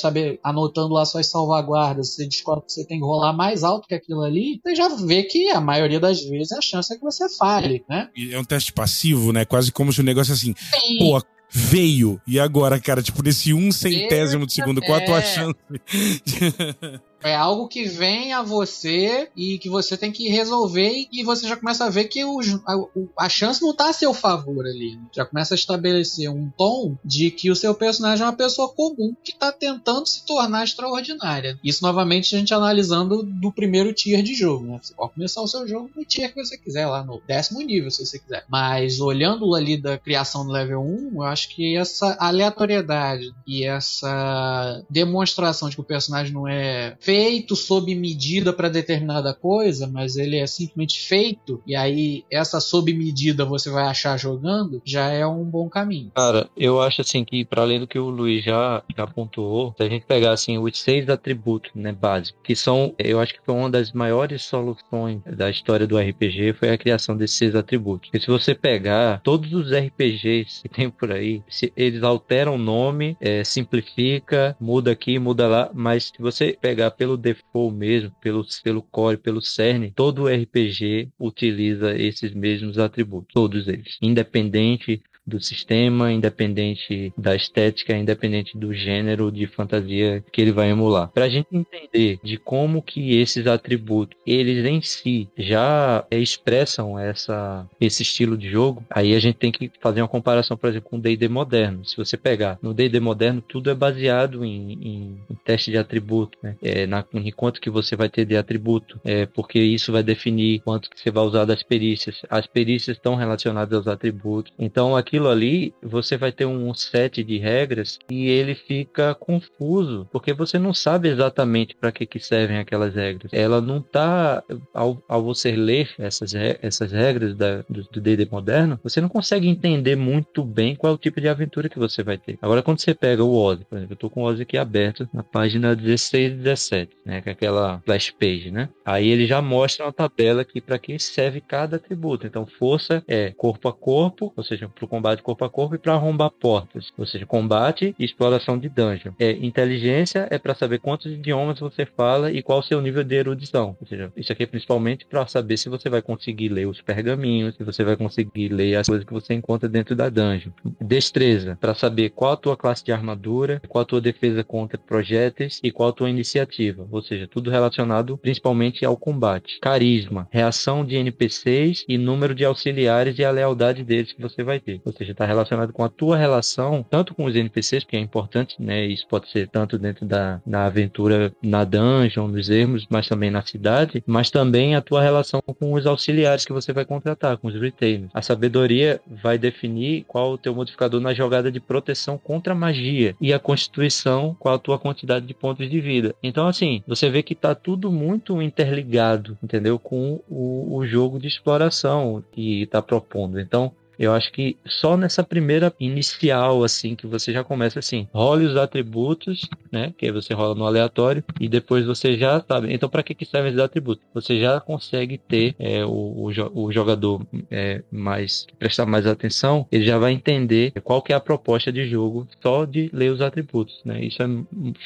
[0.43, 4.23] anotando lá suas salvaguardas, você descobre que você tem que rolar mais alto que aquilo
[4.23, 7.85] ali, você já vê que a maioria das vezes a chance é que você falhe,
[7.89, 8.09] né?
[8.31, 9.45] É um teste passivo, né?
[9.45, 10.99] Quase como se o negócio assim, Sim.
[10.99, 12.21] pô, veio.
[12.27, 15.23] E agora, cara, tipo, nesse um centésimo de segundo, qual a tua é.
[15.23, 15.55] chance?
[17.25, 21.57] É algo que vem a você e que você tem que resolver e você já
[21.57, 24.99] começa a ver que o, a, a chance não está a seu favor ali.
[25.11, 29.17] Já começa a estabelecer um tom de que o seu personagem é uma pessoa comum
[29.25, 31.59] que está tentando se tornar extraordinária.
[31.65, 34.67] Isso novamente a gente analisando do primeiro tier de jogo.
[34.67, 34.79] Né?
[34.83, 37.91] Você pode começar o seu jogo no tier que você quiser, lá no décimo nível,
[37.91, 38.45] se você quiser.
[38.51, 44.85] Mas olhando ali da criação do level 1, eu acho que essa aleatoriedade e essa
[44.91, 50.37] demonstração de que o personagem não é feito sob medida para determinada coisa, mas ele
[50.37, 55.45] é simplesmente feito, e aí essa sob medida você vai achar jogando, já é um
[55.45, 56.11] bom caminho.
[56.13, 59.85] Cara, eu acho assim que, para além do que o Luiz já, já pontuou, se
[59.85, 63.55] a gente pegar assim os seis atributos né, básicos, que são, eu acho que foi
[63.55, 68.11] uma das maiores soluções da história do RPG, foi a criação desses seis atributos.
[68.11, 72.59] Porque se você pegar todos os RPGs que tem por aí, se eles alteram o
[72.59, 78.45] nome, é, simplifica, muda aqui, muda lá, mas se você pegar pelo default mesmo, pelo,
[78.63, 86.13] pelo core, pelo cerne, todo RPG utiliza esses mesmos atributos, todos eles, independente do sistema,
[86.13, 91.09] independente da estética, independente do gênero de fantasia que ele vai emular.
[91.09, 97.67] Para a gente entender de como que esses atributos, eles em si já expressam essa,
[97.81, 100.97] esse estilo de jogo, aí a gente tem que fazer uma comparação, por exemplo, com
[100.97, 101.85] o D&D moderno.
[101.85, 106.37] Se você pegar no D&D moderno, tudo é baseado em, em, em teste de atributo,
[106.43, 106.57] né?
[106.63, 110.61] É, na, em quanto que você vai ter de atributo, é, porque isso vai definir
[110.61, 112.23] quanto que você vai usar das perícias.
[112.29, 114.53] As perícias estão relacionadas aos atributos.
[114.59, 120.09] Então aqui aquilo ali, você vai ter um set de regras e ele fica confuso,
[120.11, 123.33] porque você não sabe exatamente para que, que servem aquelas regras.
[123.33, 129.01] Ela não tá ao, ao você ler essas, essas regras da, do D&D moderno, você
[129.01, 132.37] não consegue entender muito bem qual é o tipo de aventura que você vai ter.
[132.43, 135.09] Agora, quando você pega o Ozzy, por exemplo, eu tô com o Ozzy aqui aberto
[135.13, 138.69] na página 16 e 17, né, que é aquela flash page, né?
[138.85, 142.27] Aí ele já mostra uma tabela aqui para que serve cada atributo.
[142.27, 145.79] Então, força é corpo a corpo, ou seja, para o combate corpo a corpo e
[145.79, 149.13] para arrombar portas, ou seja, combate e exploração de dungeon.
[149.19, 153.15] É, inteligência é para saber quantos idiomas você fala e qual o seu nível de
[153.15, 153.77] erudição.
[153.79, 157.55] Ou seja, isso aqui é principalmente para saber se você vai conseguir ler os pergaminhos,
[157.55, 160.53] se você vai conseguir ler as coisas que você encontra dentro da dungeon.
[160.81, 165.61] Destreza, para saber qual a tua classe de armadura, qual a tua defesa contra projéteis
[165.63, 166.87] e qual a tua iniciativa.
[166.91, 169.59] Ou seja, tudo relacionado principalmente ao combate.
[169.61, 174.59] Carisma, reação de NPCs e número de auxiliares e a lealdade deles que você vai
[174.59, 174.81] ter.
[174.85, 178.57] Ou seja, está relacionado com a tua relação, tanto com os NPCs, que é importante,
[178.59, 178.85] né?
[178.87, 183.43] Isso pode ser tanto dentro da, da aventura na dungeon, nos ermos, mas também na
[183.43, 187.61] cidade, mas também a tua relação com os auxiliares que você vai contratar, com os
[187.61, 188.11] retainers.
[188.15, 193.33] A sabedoria vai definir qual o teu modificador na jogada de proteção contra magia e
[193.33, 196.15] a constituição, qual a tua quantidade de pontos de vida.
[196.23, 199.79] Então, assim, você vê que tá tudo muito interligado, entendeu?
[199.79, 203.41] Com o, o jogo de exploração que está propondo.
[203.41, 208.47] Então, Eu acho que só nessa primeira inicial, assim, que você já começa assim, role
[208.47, 209.93] os atributos, né?
[209.97, 212.73] Que aí você rola no aleatório e depois você já sabe.
[212.73, 214.05] Então, para que, que servem esses atributos?
[214.13, 219.99] Você já consegue ter é, o, o, jogador é, mais prestar mais atenção, ele já
[219.99, 224.05] vai entender qual que é a proposta de jogo só de ler os atributos, né?
[224.05, 224.27] Isso é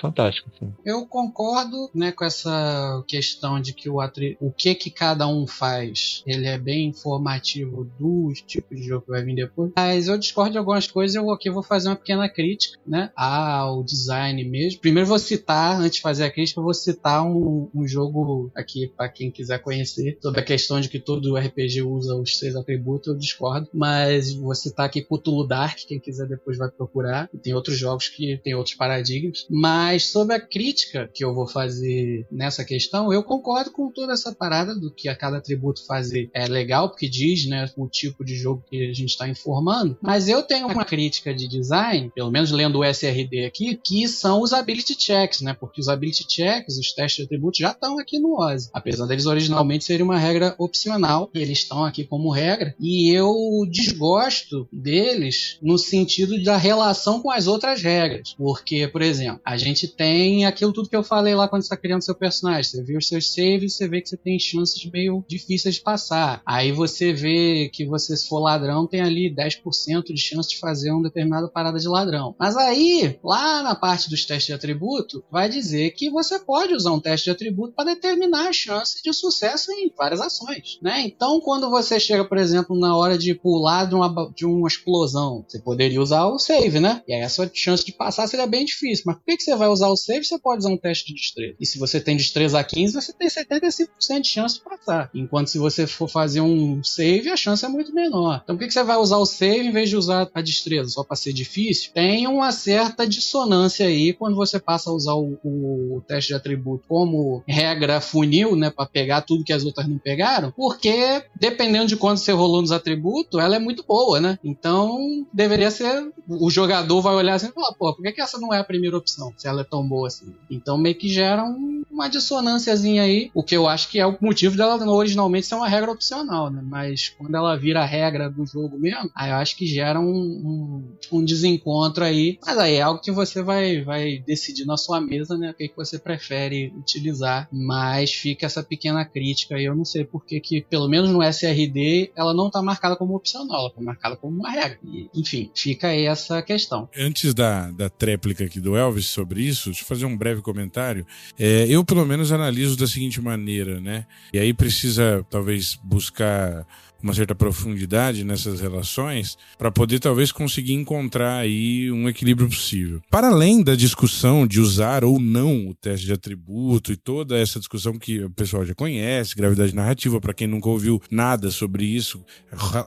[0.01, 0.51] fantástico.
[0.55, 0.73] Assim.
[0.85, 3.99] Eu concordo, né, com essa questão de que o,
[4.40, 9.11] o que que cada um faz, ele é bem informativo dos tipos de jogo que
[9.11, 9.72] vai vir depois.
[9.76, 13.82] Mas eu discordo de algumas coisas, eu aqui vou fazer uma pequena crítica, né, ao
[13.82, 14.80] design mesmo.
[14.80, 19.08] Primeiro vou citar, antes de fazer a crítica, vou citar um, um jogo aqui para
[19.08, 23.16] quem quiser conhecer sobre a questão de que todo RPG usa os seis atributos, eu
[23.16, 27.28] discordo, mas vou citar aqui Cthulhu Dark, quem quiser depois vai procurar.
[27.42, 32.26] Tem outros jogos que tem outros paradigmas, mas sobre a crítica que eu vou fazer
[32.30, 36.46] nessa questão, eu concordo com toda essa parada do que a cada atributo fazer é
[36.46, 40.42] legal, porque diz, né, o tipo de jogo que a gente está informando, mas eu
[40.42, 44.96] tenho uma crítica de design, pelo menos lendo o SRD aqui, que são os ability
[44.98, 48.70] checks, né, porque os ability checks, os testes de atributos já estão aqui no OSI,
[48.72, 53.35] apesar deles originalmente serem uma regra opcional, eles estão aqui como regra, e eu
[53.70, 59.88] desgosto deles no sentido da relação com as outras regras, porque, por exemplo, a gente
[59.88, 62.96] tem aquilo tudo que eu falei lá quando você está criando seu personagem, você vê
[62.96, 67.12] os seus saves, você vê que você tem chances meio difíceis de passar, aí você
[67.12, 71.48] vê que você, se for ladrão, tem ali 10% de chance de fazer uma determinada
[71.48, 76.10] parada de ladrão, mas aí, lá na parte dos testes de atributo, vai dizer que
[76.10, 80.20] você pode usar um teste de atributo para determinar a chance de sucesso em várias
[80.20, 81.02] ações, né?
[81.02, 85.44] Então, quando você chega, por exemplo, na hora de pular de uma, de uma explosão,
[85.46, 87.02] você poderia usar o save, né?
[87.06, 89.04] E aí a sua chance de passar seria bem difícil.
[89.06, 90.24] Mas por que, que você vai usar o save?
[90.24, 91.56] Você pode usar um teste de destreza.
[91.60, 95.10] E se você tem destreza a 15, você tem 75% de chance de passar.
[95.14, 98.40] Enquanto se você for fazer um save, a chance é muito menor.
[98.42, 100.90] Então por que, que você vai usar o save em vez de usar a destreza?
[100.90, 101.92] Só para ser difícil?
[101.92, 106.85] Tem uma certa dissonância aí quando você passa a usar o, o teste de atributo
[106.88, 108.70] como regra funil, né?
[108.70, 110.52] Para pegar tudo que as outras não pegaram.
[110.52, 114.38] Porque dependendo de quando você rolou nos atributos, ela é muito boa, né?
[114.44, 116.12] Então deveria ser.
[116.28, 118.96] O jogador vai olhar assim falar, pô, por que, que essa não é a primeira
[118.96, 119.33] opção?
[119.37, 120.35] Se ela é tão boa assim.
[120.50, 124.16] Então meio que gera um, uma dissonânciazinha aí, o que eu acho que é o
[124.20, 126.62] motivo dela originalmente ser uma regra opcional, né?
[126.64, 130.05] Mas quando ela vira a regra do jogo mesmo, aí eu acho que gera um,
[130.05, 132.38] um, um desencontro aí.
[132.44, 135.51] Mas aí é algo que você vai, vai decidir na sua mesa, né?
[135.51, 137.49] O que, que você prefere utilizar.
[137.53, 139.64] Mas fica essa pequena crítica aí.
[139.64, 143.14] Eu não sei por que, que pelo menos no SRD, ela não tá marcada como
[143.14, 144.79] opcional, ela tá marcada como uma regra.
[144.85, 146.88] E, enfim, fica aí essa questão.
[146.97, 151.07] Antes da, da tréplica aqui do Elvis sobre isso, deixa eu fazer um breve comentário.
[151.38, 154.07] É, eu, pelo menos, analiso da seguinte maneira, né?
[154.33, 156.66] E aí precisa, talvez, buscar
[157.02, 163.00] uma certa profundidade nessas relações para poder talvez conseguir encontrar aí um equilíbrio possível.
[163.11, 167.58] Para além da discussão de usar ou não o teste de atributo e toda essa
[167.58, 172.24] discussão que o pessoal já conhece, gravidade narrativa, para quem nunca ouviu nada sobre isso,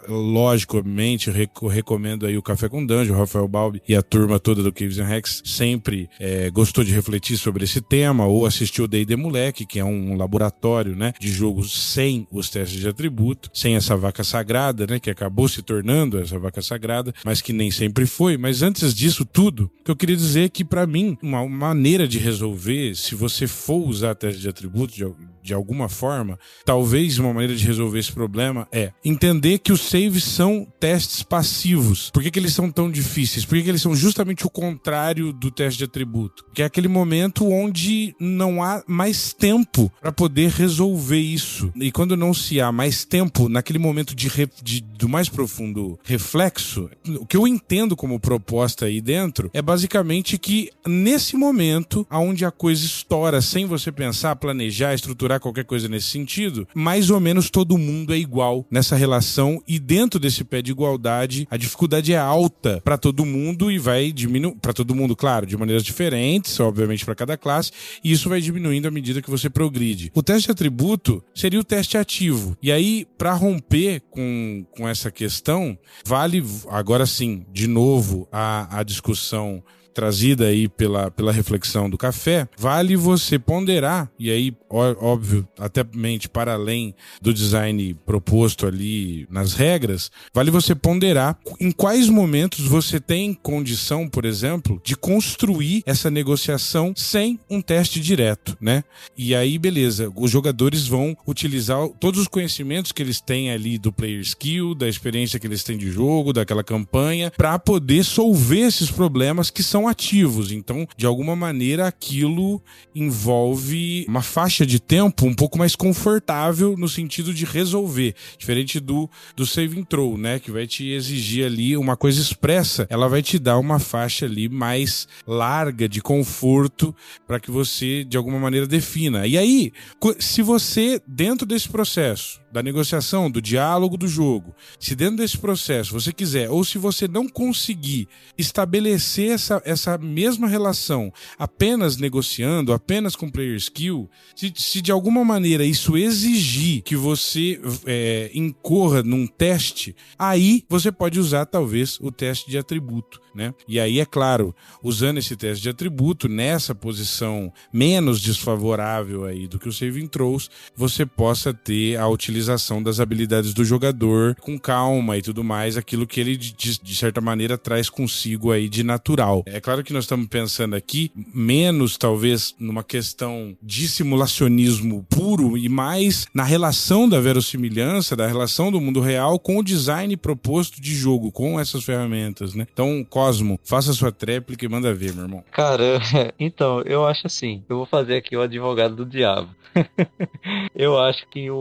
[0.07, 1.31] logicamente
[1.69, 4.99] recomendo aí o Café com Dungeon, o Rafael Balbi e a turma toda do Caves
[4.99, 9.65] and Rex sempre é, gostou de refletir sobre esse tema ou assistiu o D&D Moleque,
[9.65, 14.23] que é um laboratório, né, de jogos sem os testes de atributo, sem essa vaca
[14.23, 14.99] sagrada, né?
[14.99, 18.37] Que acabou se tornando essa vaca sagrada, mas que nem sempre foi.
[18.37, 22.07] Mas antes disso tudo, o que eu queria dizer é que, para mim, uma maneira
[22.07, 25.05] de resolver, se você for usar teste de atributos de,
[25.41, 30.23] de alguma forma, talvez uma maneira de resolver esse problema é entender que os saves
[30.23, 32.09] são testes passivos.
[32.11, 33.45] Por que, que eles são tão difíceis?
[33.45, 36.45] Por que, que eles são justamente o contrário do teste de atributo?
[36.53, 41.71] Que é aquele momento onde não há mais tempo para poder resolver isso.
[41.75, 44.29] E quando não se há mais tempo, naquele momento de,
[44.63, 50.37] de, do mais profundo reflexo, o que eu entendo como proposta aí dentro é basicamente
[50.37, 56.07] que nesse momento, onde a coisa estoura sem você pensar, planejar, estruturar qualquer coisa nesse
[56.07, 60.71] sentido, mais ou menos todo mundo é igual nessa relação e dentro desse pé de
[60.71, 65.45] igualdade, a dificuldade é alta para todo mundo e vai diminuir para todo mundo, claro,
[65.45, 67.71] de maneiras diferentes, obviamente para cada classe,
[68.03, 70.11] e isso vai diminuindo à medida que você progride.
[70.13, 72.57] O teste de atributo seria o teste ativo.
[72.61, 78.83] E aí, para romper com, com essa questão, vale agora sim, de novo, a, a
[78.83, 85.85] discussão trazida aí pela, pela reflexão do café, vale você ponderar, e aí, óbvio, até
[85.93, 92.65] mente para além do design proposto ali nas regras, vale você ponderar em quais momentos
[92.65, 98.83] você tem condição, por exemplo, de construir essa negociação sem um teste direto, né?
[99.17, 103.91] E aí, beleza, os jogadores vão utilizar todos os conhecimentos que eles têm ali do
[103.91, 108.89] player skill, da experiência que eles têm de jogo, daquela campanha, para poder solver esses
[108.89, 110.51] problemas que são ativos.
[110.51, 112.61] Então, de alguma maneira, aquilo
[112.93, 119.09] envolve uma faixa de tempo um pouco mais confortável no sentido de resolver, diferente do,
[119.35, 123.37] do saving throw, né, que vai te exigir ali uma coisa expressa, ela vai te
[123.39, 126.95] dar uma faixa ali mais larga de conforto
[127.27, 129.27] para que você de alguma maneira defina.
[129.27, 129.71] E aí,
[130.19, 135.93] se você dentro desse processo da negociação, do diálogo do jogo, se dentro desse processo
[135.93, 143.15] você quiser, ou se você não conseguir estabelecer essa, essa mesma relação apenas negociando, apenas
[143.15, 149.25] com player skill, se, se de alguma maneira isso exigir que você é, incorra num
[149.25, 153.21] teste, aí você pode usar talvez o teste de atributo.
[153.33, 153.53] Né?
[153.65, 159.57] E aí, é claro, usando esse teste de atributo nessa posição menos desfavorável aí do
[159.57, 162.40] que o saving throws, você possa ter a utilização
[162.81, 167.21] das habilidades do jogador com calma e tudo mais, aquilo que ele de, de certa
[167.21, 169.43] maneira traz consigo aí de natural.
[169.45, 175.67] É claro que nós estamos pensando aqui menos talvez numa questão de simulacionismo puro e
[175.69, 180.93] mais na relação da verossimilhança, da relação do mundo real com o design proposto de
[180.95, 182.67] jogo com essas ferramentas, né?
[182.71, 185.43] Então, Cosmo, faça sua tréplica e manda ver, meu irmão.
[185.51, 185.99] Cara,
[186.39, 189.49] então, eu acho assim, eu vou fazer aqui o advogado do diabo.
[190.75, 191.55] eu acho que o,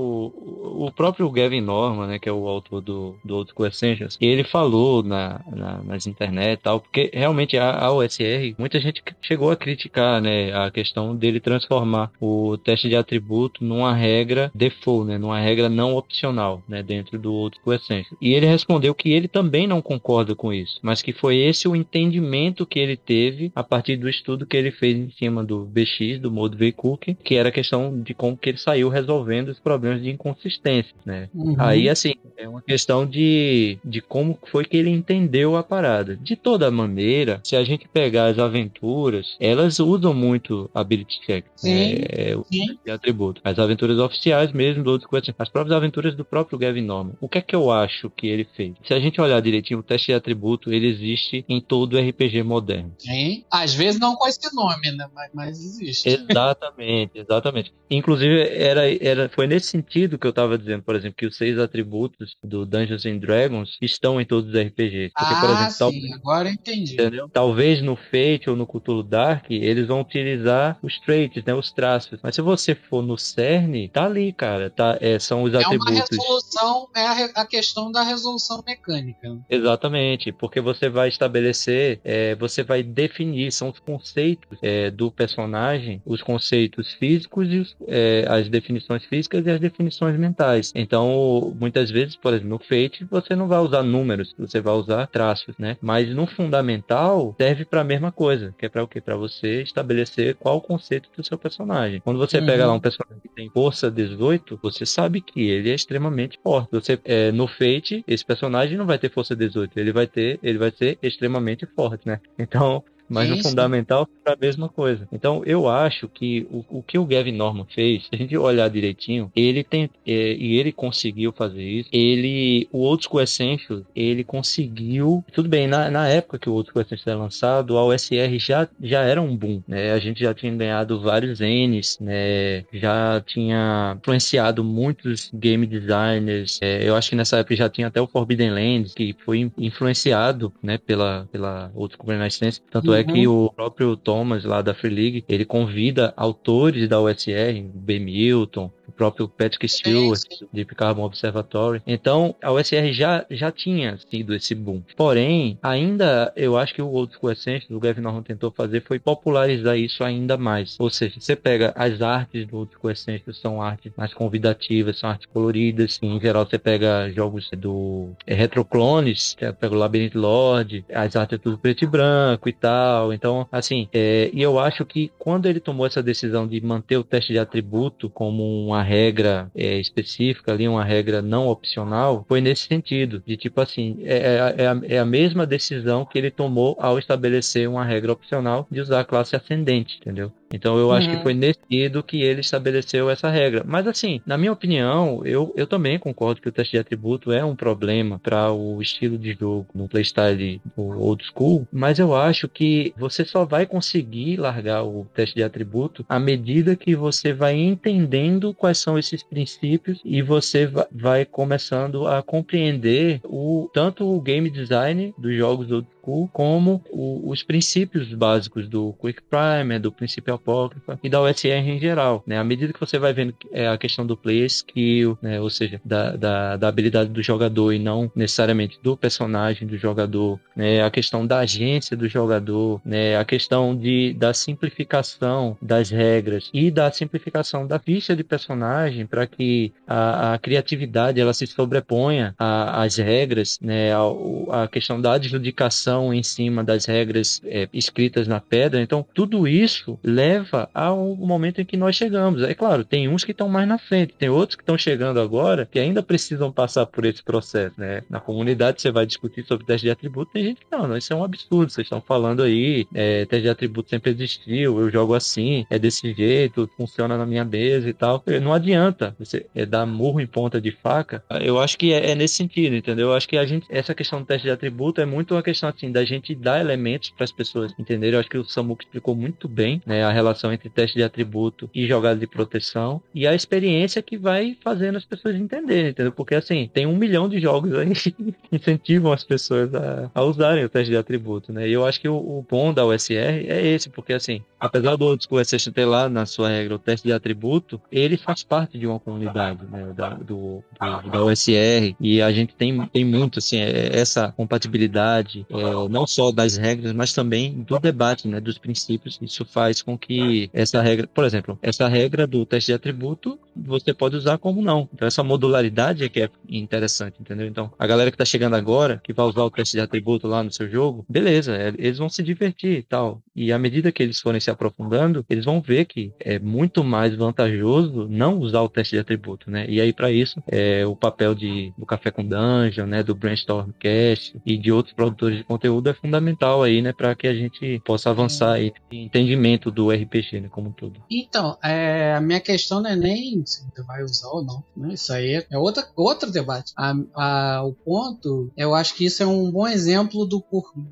[0.71, 5.03] o próprio Gavin Norman, né, que é o autor do, do Old Essentials, ele falou
[5.03, 9.57] na, na, nas internet e tal, porque realmente a, a OSR, muita gente chegou a
[9.57, 15.39] criticar, né, a questão dele transformar o teste de atributo numa regra default, né, numa
[15.39, 18.19] regra não opcional, né, dentro do Old Essentials.
[18.21, 21.77] E ele respondeu que ele também não concorda com isso, mas que foi esse o
[21.77, 26.19] entendimento que ele teve a partir do estudo que ele fez em cima do BX,
[26.21, 30.03] do Mode VCook, que era a questão de como que ele saiu resolvendo os problemas
[30.03, 30.60] de inconsistência,
[31.05, 31.29] né?
[31.35, 31.57] Uhum.
[31.59, 36.17] Aí, assim, é uma questão de, de como foi que ele entendeu a parada.
[36.17, 41.95] De toda maneira, se a gente pegar as aventuras, elas usam muito ability check, sim,
[42.09, 42.79] é, sim.
[42.85, 43.41] de atributo.
[43.45, 45.09] As aventuras oficiais mesmo, do outro
[45.39, 47.13] as próprias aventuras do próprio Gavin Norman.
[47.21, 48.75] O que é que eu acho que ele fez?
[48.85, 52.93] Se a gente olhar direitinho, o teste de atributo, ele existe em todo RPG moderno.
[52.99, 53.45] Sim.
[53.51, 55.09] Às vezes não com esse nome, né?
[55.15, 56.09] Mas, mas existe.
[56.09, 57.73] Exatamente, exatamente.
[57.91, 61.59] Inclusive, era, era, foi nesse sentido que eu estava dizendo, por exemplo, que os seis
[61.59, 65.13] atributos do Dungeons and Dragons estão em todos os RPGs.
[65.15, 66.95] Porque, ah, por exemplo, sim, agora entendi.
[66.95, 67.29] Entendeu?
[67.29, 72.19] Talvez no Fate ou no Cthulhu Dark, eles vão utilizar os traits, né, os traços.
[72.23, 74.71] Mas se você for no CERN, tá ali, cara.
[74.71, 75.95] Tá, é, são os é atributos.
[75.95, 79.39] É uma resolução, é a, a, questão da resolução mecânica.
[79.49, 86.03] Exatamente, porque você vai estabelecer, é, você vai definir, são os conceitos é, do personagem,
[86.05, 90.40] os conceitos físicos e os, é, as definições físicas e as definições mentais.
[90.75, 95.07] Então, muitas vezes, por exemplo, no Fate, você não vai usar números, você vai usar
[95.07, 95.77] traços, né?
[95.81, 99.01] Mas no fundamental, serve para a mesma coisa, que é para o quê?
[99.01, 102.01] Para você estabelecer qual o conceito do seu personagem.
[102.01, 102.47] Quando você uhum.
[102.47, 106.71] pega lá um personagem que tem força 18, você sabe que ele é extremamente forte.
[106.73, 110.59] Você é, no Fate, esse personagem não vai ter força 18, ele vai ter, ele
[110.59, 112.21] vai ser extremamente forte, né?
[112.39, 113.39] Então, mas Isso.
[113.39, 115.09] no fundamental é a mesma coisa.
[115.13, 118.71] Então eu acho que o, o que o Gavin Norman fez, se a gente olhar
[118.71, 121.89] direitinho, ele tem é, e ele conseguiu fazer isso.
[121.93, 125.25] Ele, o Old School Essentials, ele conseguiu.
[125.33, 128.69] Tudo bem, na, na época que o Old School Essentials era lançado, a OSR já,
[128.81, 129.93] já era um boom, né?
[129.93, 132.65] A gente já tinha ganhado vários N's, né?
[132.73, 136.59] Já tinha influenciado muitos game designers.
[136.63, 140.53] É, eu acho que nessa época já tinha até o Forbidden Lands, que foi influenciado,
[140.63, 140.79] né?
[140.79, 142.63] Pela, pela Old School Essentials.
[142.71, 143.47] Tanto é é que uhum.
[143.47, 147.99] o próprio Thomas lá da Free League, ele convida autores da USR, B.
[147.99, 150.21] Milton, o próprio Patrick Stewart,
[150.53, 151.81] de Carbon Observatory.
[151.87, 154.83] Então, a USR já, já tinha sido esse boom.
[154.95, 158.99] Porém, ainda, eu acho que o Old School Essentials, o Gavin Norman tentou fazer, foi
[158.99, 160.77] popularizar isso ainda mais.
[160.79, 165.09] Ou seja, você pega as artes do Old School Essentials, são artes mais convidativas, são
[165.09, 165.99] artes coloridas.
[166.03, 171.39] Em geral, você pega jogos do é, Retroclones, você pega o Labyrinth Lord, as artes
[171.39, 173.15] é tudo preto e branco e tal.
[173.15, 177.05] Então, assim, é, e eu acho que quando ele tomou essa decisão de manter o
[177.05, 182.67] teste de atributo como uma regra é, específica ali, uma regra não opcional, foi nesse
[182.67, 186.77] sentido, de tipo assim, é, é, é, a, é a mesma decisão que ele tomou
[186.81, 190.33] ao estabelecer uma regra opcional de usar a classe ascendente, entendeu?
[190.53, 191.17] Então eu acho uhum.
[191.17, 193.65] que foi nesse sentido que ele estabeleceu essa regra.
[193.67, 197.45] Mas assim, na minha opinião, eu, eu também concordo que o teste de atributo é
[197.45, 202.93] um problema para o estilo de jogo no playstyle old school, mas eu acho que
[202.97, 208.53] você só vai conseguir largar o teste de atributo à medida que você vai entendendo
[208.55, 215.15] quais são esses princípios e você vai começando a compreender o tanto o game design
[215.19, 215.87] dos jogos old
[216.33, 221.79] como o, os princípios básicos do Quick Primer, do princípio apócrifa e da OSR em
[221.79, 222.23] geral.
[222.27, 222.39] Né?
[222.39, 225.41] À medida que você vai vendo é, a questão do play skill, né?
[225.41, 230.39] ou seja, da, da, da, habilidade do jogador e não necessariamente do personagem do jogador,
[230.55, 230.83] né?
[230.83, 233.17] a questão da agência do jogador, né?
[233.17, 239.27] a questão de, da simplificação das regras e da simplificação da ficha de personagem para
[239.27, 243.93] que a, a, criatividade ela se sobreponha às regras, né?
[243.93, 248.81] a, a questão da adjudicação em cima das regras é, escritas na pedra.
[248.81, 252.43] Então, tudo isso leva ao momento em que nós chegamos.
[252.43, 255.69] É claro, tem uns que estão mais na frente, tem outros que estão chegando agora
[255.71, 257.75] que ainda precisam passar por esse processo.
[257.79, 258.03] Né?
[258.09, 261.13] Na comunidade, você vai discutir sobre teste de atributo, tem gente que não, não, isso
[261.13, 261.71] é um absurdo.
[261.71, 266.13] Vocês estão falando aí, é, teste de atributo sempre existiu, eu jogo assim, é desse
[266.13, 268.23] jeito, funciona na minha mesa e tal.
[268.43, 271.23] Não adianta você é, dar murro em ponta de faca.
[271.41, 273.09] Eu acho que é, é nesse sentido, entendeu?
[273.09, 275.69] Eu acho que a gente, essa questão do teste de atributo é muito uma questão
[275.81, 278.15] assim, da gente dar elementos para as pessoas entenderem.
[278.15, 281.71] Eu acho que o Samuco explicou muito bem né, a relação entre teste de atributo
[281.75, 286.13] e jogada de proteção e a experiência que vai fazendo as pessoas entenderem, entendeu?
[286.13, 288.15] Porque assim, tem um milhão de jogos aí que
[288.53, 291.69] incentivam as pessoas a, a usarem o teste de atributo, né?
[291.69, 295.07] E eu acho que o, o bom da USR é esse, porque assim, apesar do
[295.07, 298.79] Old School Accession ter lá na sua regra o teste de atributo, ele faz parte
[298.79, 303.39] de uma comunidade, né, da, do, do, da USR, e a gente tem, tem muito,
[303.39, 308.59] assim, é, essa compatibilidade, é, não só das regras, mas também do debate, né, dos
[308.59, 309.19] princípios.
[309.21, 313.93] Isso faz com que essa regra, por exemplo, essa regra do teste de atributo, você
[313.93, 314.89] pode usar como não.
[314.93, 317.47] Então, essa modularidade é que é interessante, entendeu?
[317.47, 320.43] Então, a galera que está chegando agora, que vai usar o teste de atributo lá
[320.43, 323.23] no seu jogo, beleza, é, eles vão se divertir e tal.
[323.35, 327.15] E à medida que eles forem se aprofundando, eles vão ver que é muito mais
[327.15, 329.67] vantajoso não usar o teste de atributo, né?
[329.69, 333.03] E aí, para isso, é o papel de, do Café com Dungeon, né?
[333.03, 336.93] Do Brainstormcast e de outros produtores de conteúdo é fundamental aí, né?
[336.93, 340.49] Para que a gente possa avançar aí em entendimento do RPG, né?
[340.51, 341.01] Como um todo.
[341.11, 344.63] Então, é, a minha questão não é nem se você vai usar ou não.
[344.77, 344.95] Né?
[344.95, 346.73] Isso aí é outra, outro debate.
[346.77, 350.43] A, a, o ponto, eu acho que isso é um bom exemplo do,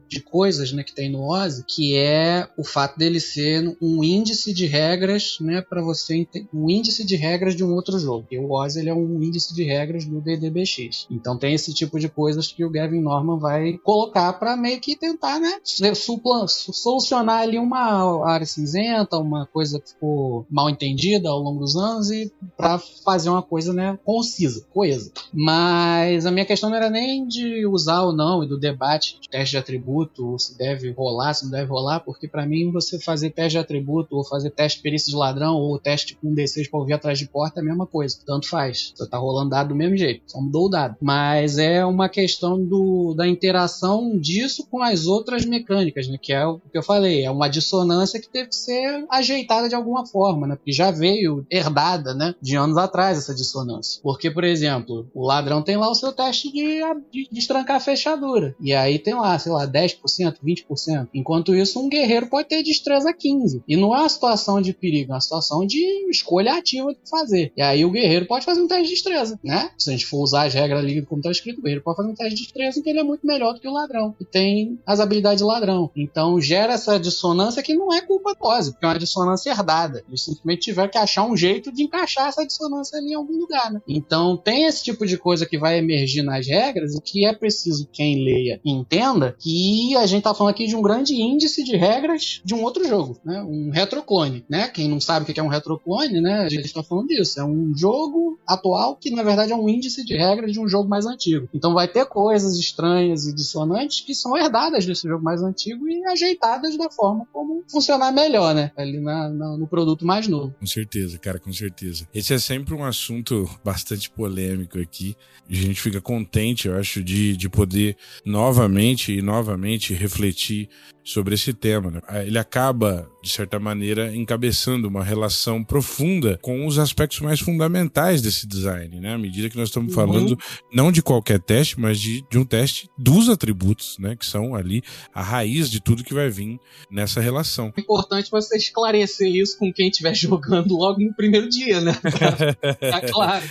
[0.09, 4.53] de coisas né, que tem no OSI, que é o fato dele ser um índice
[4.53, 8.27] de regras, né, para você um índice de regras de um outro jogo.
[8.31, 11.07] E o OSI ele é um índice de regras do DDBX.
[11.11, 14.97] Então tem esse tipo de coisas que o Gavin Norman vai colocar para meio que
[14.97, 21.61] tentar, né, solucionar ali uma área cinzenta, uma coisa que ficou mal entendida ao longo
[21.61, 25.12] dos anos e para fazer uma coisa, né, concisa, coesa.
[25.32, 29.28] Mas a minha questão não era nem de usar ou não e do debate de
[29.28, 33.30] teste de atributo, se deve rolar, se não deve rolar, porque para mim você fazer
[33.30, 36.70] teste de atributo ou fazer teste de perícia de ladrão ou teste com um D6
[36.70, 38.18] para ouvir atrás de porta é a mesma coisa.
[38.24, 38.93] Tanto faz.
[38.95, 40.22] Você tá rolando dado do mesmo jeito.
[40.26, 40.97] Só mudou o dado.
[41.01, 46.18] Mas é uma questão do, da interação disso com as outras mecânicas, né?
[46.20, 47.24] Que é o que eu falei.
[47.24, 50.57] É uma dissonância que teve que ser ajeitada de alguma forma, né?
[50.57, 52.28] Porque já veio herdada, né?
[52.41, 54.01] De anos atrás essa dissonância.
[54.03, 56.81] Porque, por exemplo, o ladrão tem lá o seu teste de,
[57.12, 58.55] de destrancar a fechadura.
[58.61, 61.09] E aí tem lá, sei lá, 10%, 20%.
[61.12, 63.62] Enquanto isso, um guerreiro pode ter destreza 15.
[63.66, 67.53] E não é uma situação de perigo, é uma situação de escolha ativa de fazer.
[67.57, 69.70] E aí o guerreiro pode fazer um teste de destreza, né?
[69.79, 72.09] Se a gente for usar as regras ali como está escrito, o guerreiro pode fazer
[72.09, 74.14] um teste de destreza que ele é muito melhor do que o ladrão.
[74.20, 75.91] E tem as habilidades de ladrão.
[75.97, 80.05] Então gera essa dissonância que não é culpa do Ozzy, porque é uma dissonância herdada.
[80.09, 83.73] Eles simplesmente tiveram que achar um jeito de encaixar essa dissonância ali em algum lugar,
[83.73, 83.81] né?
[83.87, 87.89] Então tem esse tipo de coisa que vai emergir nas regras e que é preciso
[87.93, 92.41] quem leia entenda que a gente tá falando aqui de um grande índice de regras
[92.45, 93.43] de um outro jogo, né?
[93.43, 94.69] Um retroclone, né?
[94.69, 96.41] Quem não sabe o que é um retroclone, né?
[96.41, 97.41] A gente está falando disso.
[97.41, 100.89] É um jogo atual que na verdade é um índice de regras de um jogo
[100.89, 101.49] mais antigo.
[101.55, 106.05] Então vai ter coisas estranhas e dissonantes que são herdadas desse jogo mais antigo e
[106.07, 108.73] ajeitadas da forma como funcionar melhor, né?
[108.77, 110.55] Ali na, na, no produto mais novo.
[110.59, 112.08] Com certeza, cara, com certeza.
[112.15, 115.17] Esse é sempre um assunto bastante polêmico aqui.
[115.49, 120.69] A gente fica contente, eu acho, de, de poder novamente e novamente refletir
[121.05, 121.91] sobre esse tema.
[121.91, 122.01] Né?
[122.27, 128.47] Ele acaba, de certa maneira, encabeçando uma relação profunda com os aspectos mais fundamentais desse
[128.47, 129.14] design, né?
[129.14, 129.95] À medida que nós estamos uhum.
[129.95, 130.39] falando
[130.72, 134.16] não de qualquer teste, mas de, de um teste dos atributos, né?
[134.16, 136.59] Que são ali a raiz de tudo que vai vir
[136.91, 137.72] nessa relação.
[137.76, 141.93] É importante você esclarecer isso com quem estiver jogando logo no primeiro dia, né?
[142.81, 143.45] tá claro.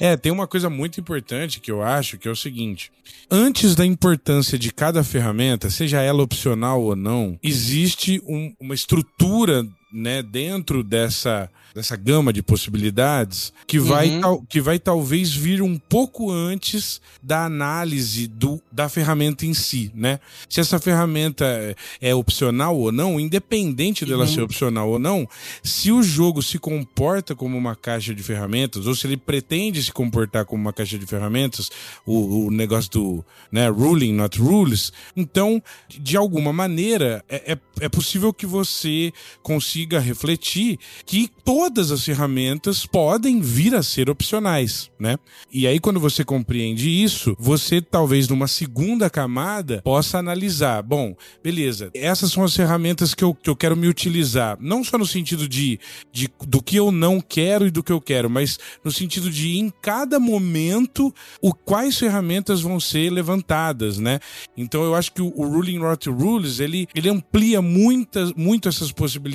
[0.00, 2.90] É, tem uma coisa muito importante que eu acho que é o seguinte:
[3.30, 9.66] antes da importância de cada ferramenta, seja ela opcional ou não, existe um, uma estrutura
[9.92, 14.20] né, dentro dessa dessa gama de possibilidades que vai, uhum.
[14.20, 19.90] tal, que vai talvez vir um pouco antes da análise do, da ferramenta em si,
[19.94, 20.20] né?
[20.48, 24.34] Se essa ferramenta é, é opcional ou não, independente dela uhum.
[24.34, 25.26] ser opcional ou não,
[25.62, 29.92] se o jogo se comporta como uma caixa de ferramentas, ou se ele pretende se
[29.92, 31.70] comportar como uma caixa de ferramentas,
[32.04, 37.88] o, o negócio do né, ruling, not rules, então, de alguma maneira, é, é, é
[37.88, 39.12] possível que você
[39.42, 45.18] consiga refletir que todas as ferramentas podem vir a ser opcionais, né?
[45.52, 51.90] E aí, quando você compreende isso, você talvez numa segunda camada possa analisar: bom, beleza,
[51.94, 55.48] essas são as ferramentas que eu, que eu quero me utilizar, não só no sentido
[55.48, 55.78] de,
[56.12, 59.58] de do que eu não quero e do que eu quero, mas no sentido de
[59.58, 64.20] em cada momento o quais ferramentas vão ser levantadas, né?
[64.56, 68.92] Então eu acho que o, o Ruling Rot Rules ele, ele amplia muitas, muito essas
[68.92, 69.32] possibilidades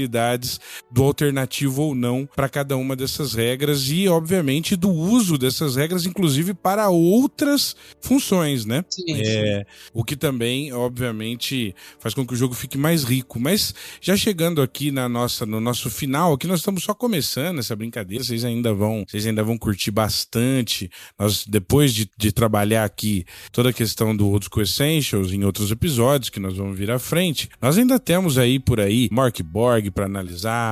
[0.92, 6.06] do alternativo ou não para cada uma dessas regras e, obviamente, do uso dessas regras,
[6.06, 8.84] inclusive para outras funções, né?
[8.90, 13.40] Sim, é, O que também, obviamente, faz com que o jogo fique mais rico.
[13.40, 17.76] Mas já chegando aqui na nossa, no nosso final, aqui nós estamos só começando essa
[17.76, 20.90] brincadeira, vocês ainda vão, vocês ainda vão curtir bastante.
[21.18, 25.72] Nós, depois de, de trabalhar aqui toda a questão do Old School Essentials em outros
[25.72, 29.90] episódios que nós vamos vir à frente, nós ainda temos aí por aí Mark Borg
[29.92, 30.27] para analisar,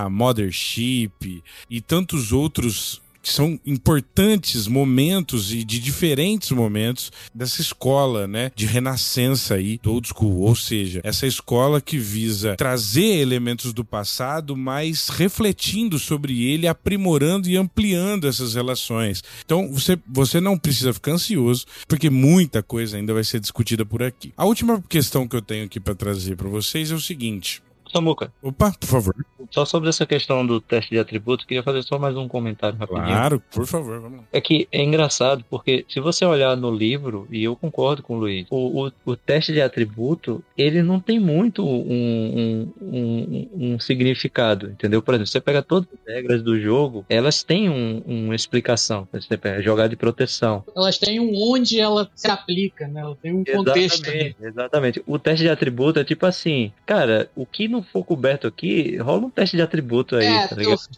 [0.10, 8.52] Mothership, e tantos outros que são importantes momentos e de diferentes momentos dessa escola, né,
[8.56, 13.84] de renascença aí do old school, ou seja, essa escola que visa trazer elementos do
[13.84, 19.24] passado, mas refletindo sobre ele, aprimorando e ampliando essas relações.
[19.44, 24.04] Então, você, você não precisa ficar ansioso, porque muita coisa ainda vai ser discutida por
[24.04, 24.34] aqui.
[24.38, 28.32] A última questão que eu tenho aqui para trazer para vocês é o seguinte: Samuca.
[28.42, 29.16] Opa, por favor.
[29.52, 33.06] Só sobre essa questão do teste de atributos, queria fazer só mais um comentário rapidinho.
[33.06, 34.24] Claro, por favor, vamos lá.
[34.34, 38.20] É que é engraçado, porque se você olhar no livro, e eu concordo com o
[38.20, 43.80] Luiz, o, o, o teste de atributo, ele não tem muito um, um, um, um,
[43.80, 45.02] significado, entendeu?
[45.02, 49.08] Por exemplo, você pega todas as regras do jogo, elas têm um, uma explicação.
[49.14, 50.64] Você pega jogar de proteção.
[50.76, 53.02] Elas têm um onde ela se aplica, né?
[53.02, 54.08] Ela tem um contexto.
[54.08, 55.04] Exatamente, exatamente.
[55.06, 59.26] O teste de atributo é tipo assim, cara, o que não for coberto aqui, rola
[59.26, 60.56] um teste de atributo aí, é, tá?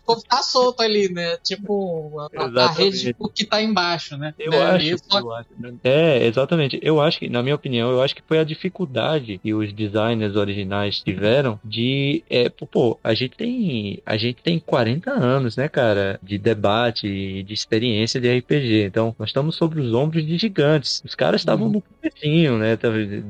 [0.08, 1.38] O tá solto ali, né?
[1.44, 4.34] Tipo, a, a rede o que tá embaixo, né?
[4.38, 5.50] Eu, é, acho, eu acho.
[5.84, 6.80] É, exatamente.
[6.82, 10.36] Eu acho que, na minha opinião, eu acho que foi a dificuldade que os designers
[10.36, 12.24] originais tiveram de.
[12.30, 14.02] É, pô, a gente tem.
[14.06, 16.20] A gente tem 40 anos, né, cara?
[16.22, 18.86] De debate e de experiência de RPG.
[18.86, 21.02] Então, nós estamos sobre os ombros de gigantes.
[21.06, 21.74] Os caras estavam uhum.
[21.74, 22.78] no comecinho, né?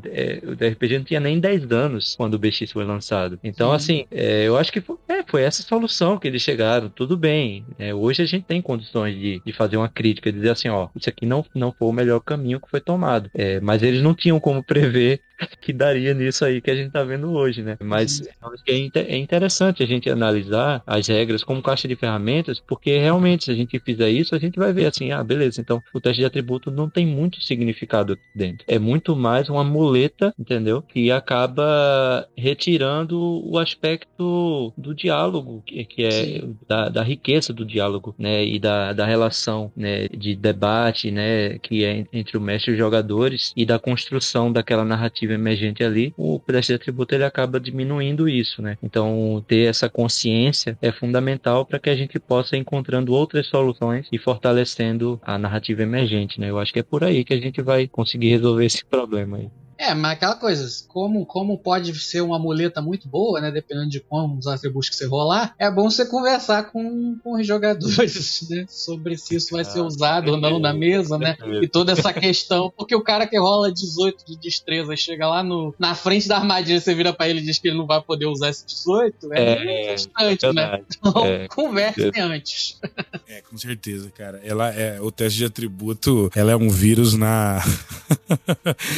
[0.06, 3.37] É, o RPG não tinha nem 10 anos quando o BX foi lançado.
[3.44, 3.76] Então, Sim.
[3.76, 6.90] assim, é, eu acho que foi, é, foi essa solução que eles chegaram.
[6.90, 7.66] Tudo bem.
[7.78, 11.10] É, hoje a gente tem condições de, de fazer uma crítica, dizer assim, ó, isso
[11.10, 13.30] aqui não, não foi o melhor caminho que foi tomado.
[13.34, 15.22] É, mas eles não tinham como prever
[15.62, 17.78] que daria nisso aí que a gente tá vendo hoje, né?
[17.80, 18.22] Mas
[18.68, 23.52] é, é interessante a gente analisar as regras como caixa de ferramentas, porque realmente, se
[23.52, 26.26] a gente fizer isso, a gente vai ver assim, ah, beleza, então o teste de
[26.26, 28.66] atributo não tem muito significado aqui dentro.
[28.68, 30.82] É muito mais uma muleta, entendeu?
[30.82, 38.16] Que acaba retirando o aspecto do diálogo, que, que é da, da, riqueza do diálogo,
[38.18, 38.44] né?
[38.46, 40.08] E da, da relação, né?
[40.08, 41.58] De debate, né?
[41.60, 46.14] Que é entre o mestre e os jogadores e da construção daquela narrativa emergente ali,
[46.18, 48.78] o teste de atributo ele acaba diminuindo isso, né?
[48.82, 54.08] Então, ter essa consciência é fundamental para que a gente possa ir encontrando outras soluções
[54.12, 56.50] e fortalecendo a narrativa emergente, né?
[56.50, 59.50] Eu acho que é por aí que a gente vai conseguir resolver esse problema aí.
[59.78, 63.52] É, mas aquela coisa, como, como pode ser uma muleta muito boa, né?
[63.52, 67.46] Dependendo de como os atributos que você rolar, é bom você conversar com, com os
[67.46, 68.66] jogadores, né?
[68.68, 71.38] Sobre se isso vai ser usado ou não na mesa, né?
[71.62, 72.74] E toda essa questão.
[72.76, 76.80] Porque o cara que rola 18 de destreza chega lá no, na frente da armadilha,
[76.80, 79.84] você vira pra ele e diz que ele não vai poder usar esse 18, é,
[79.84, 80.82] é frustrante, né?
[80.98, 81.48] Então, É.
[81.48, 82.80] conversem antes.
[83.28, 84.42] É, com certeza, cara.
[84.44, 87.62] Ela é o teste de atributo, ela é um vírus na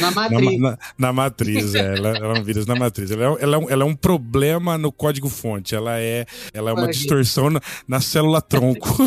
[0.00, 0.60] na, matriz.
[0.70, 1.96] Na- na matriz, é.
[1.96, 3.10] ela, ela é um vírus na matriz.
[3.10, 5.74] Ela é, ela é um, ela é um problema no código fonte.
[5.74, 8.88] Ela é, ela é uma distorção na, na célula tronco.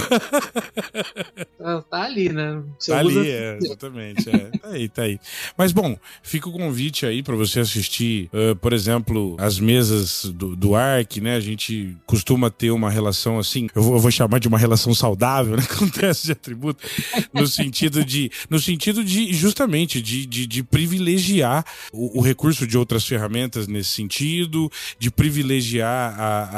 [1.89, 2.61] Tá, ali, né?
[2.77, 4.29] Você Tá usa- ali, é, exatamente.
[4.29, 4.37] É.
[4.57, 5.19] Tá aí, tá aí.
[5.57, 10.55] Mas bom, fica o convite aí pra você assistir, ah, por exemplo, as mesas do,
[10.55, 11.35] do Ark, né?
[11.35, 14.93] A gente costuma ter uma relação assim, eu vou, eu vou chamar de uma relação
[14.93, 15.63] saudável, né?
[15.77, 16.83] Com teste de atributo,
[17.33, 21.52] no sentido de, no sentido de, justamente, de, de, de privilegiar
[21.91, 26.49] o, o recurso de outras ferramentas nesse sentido, de privilegiar a-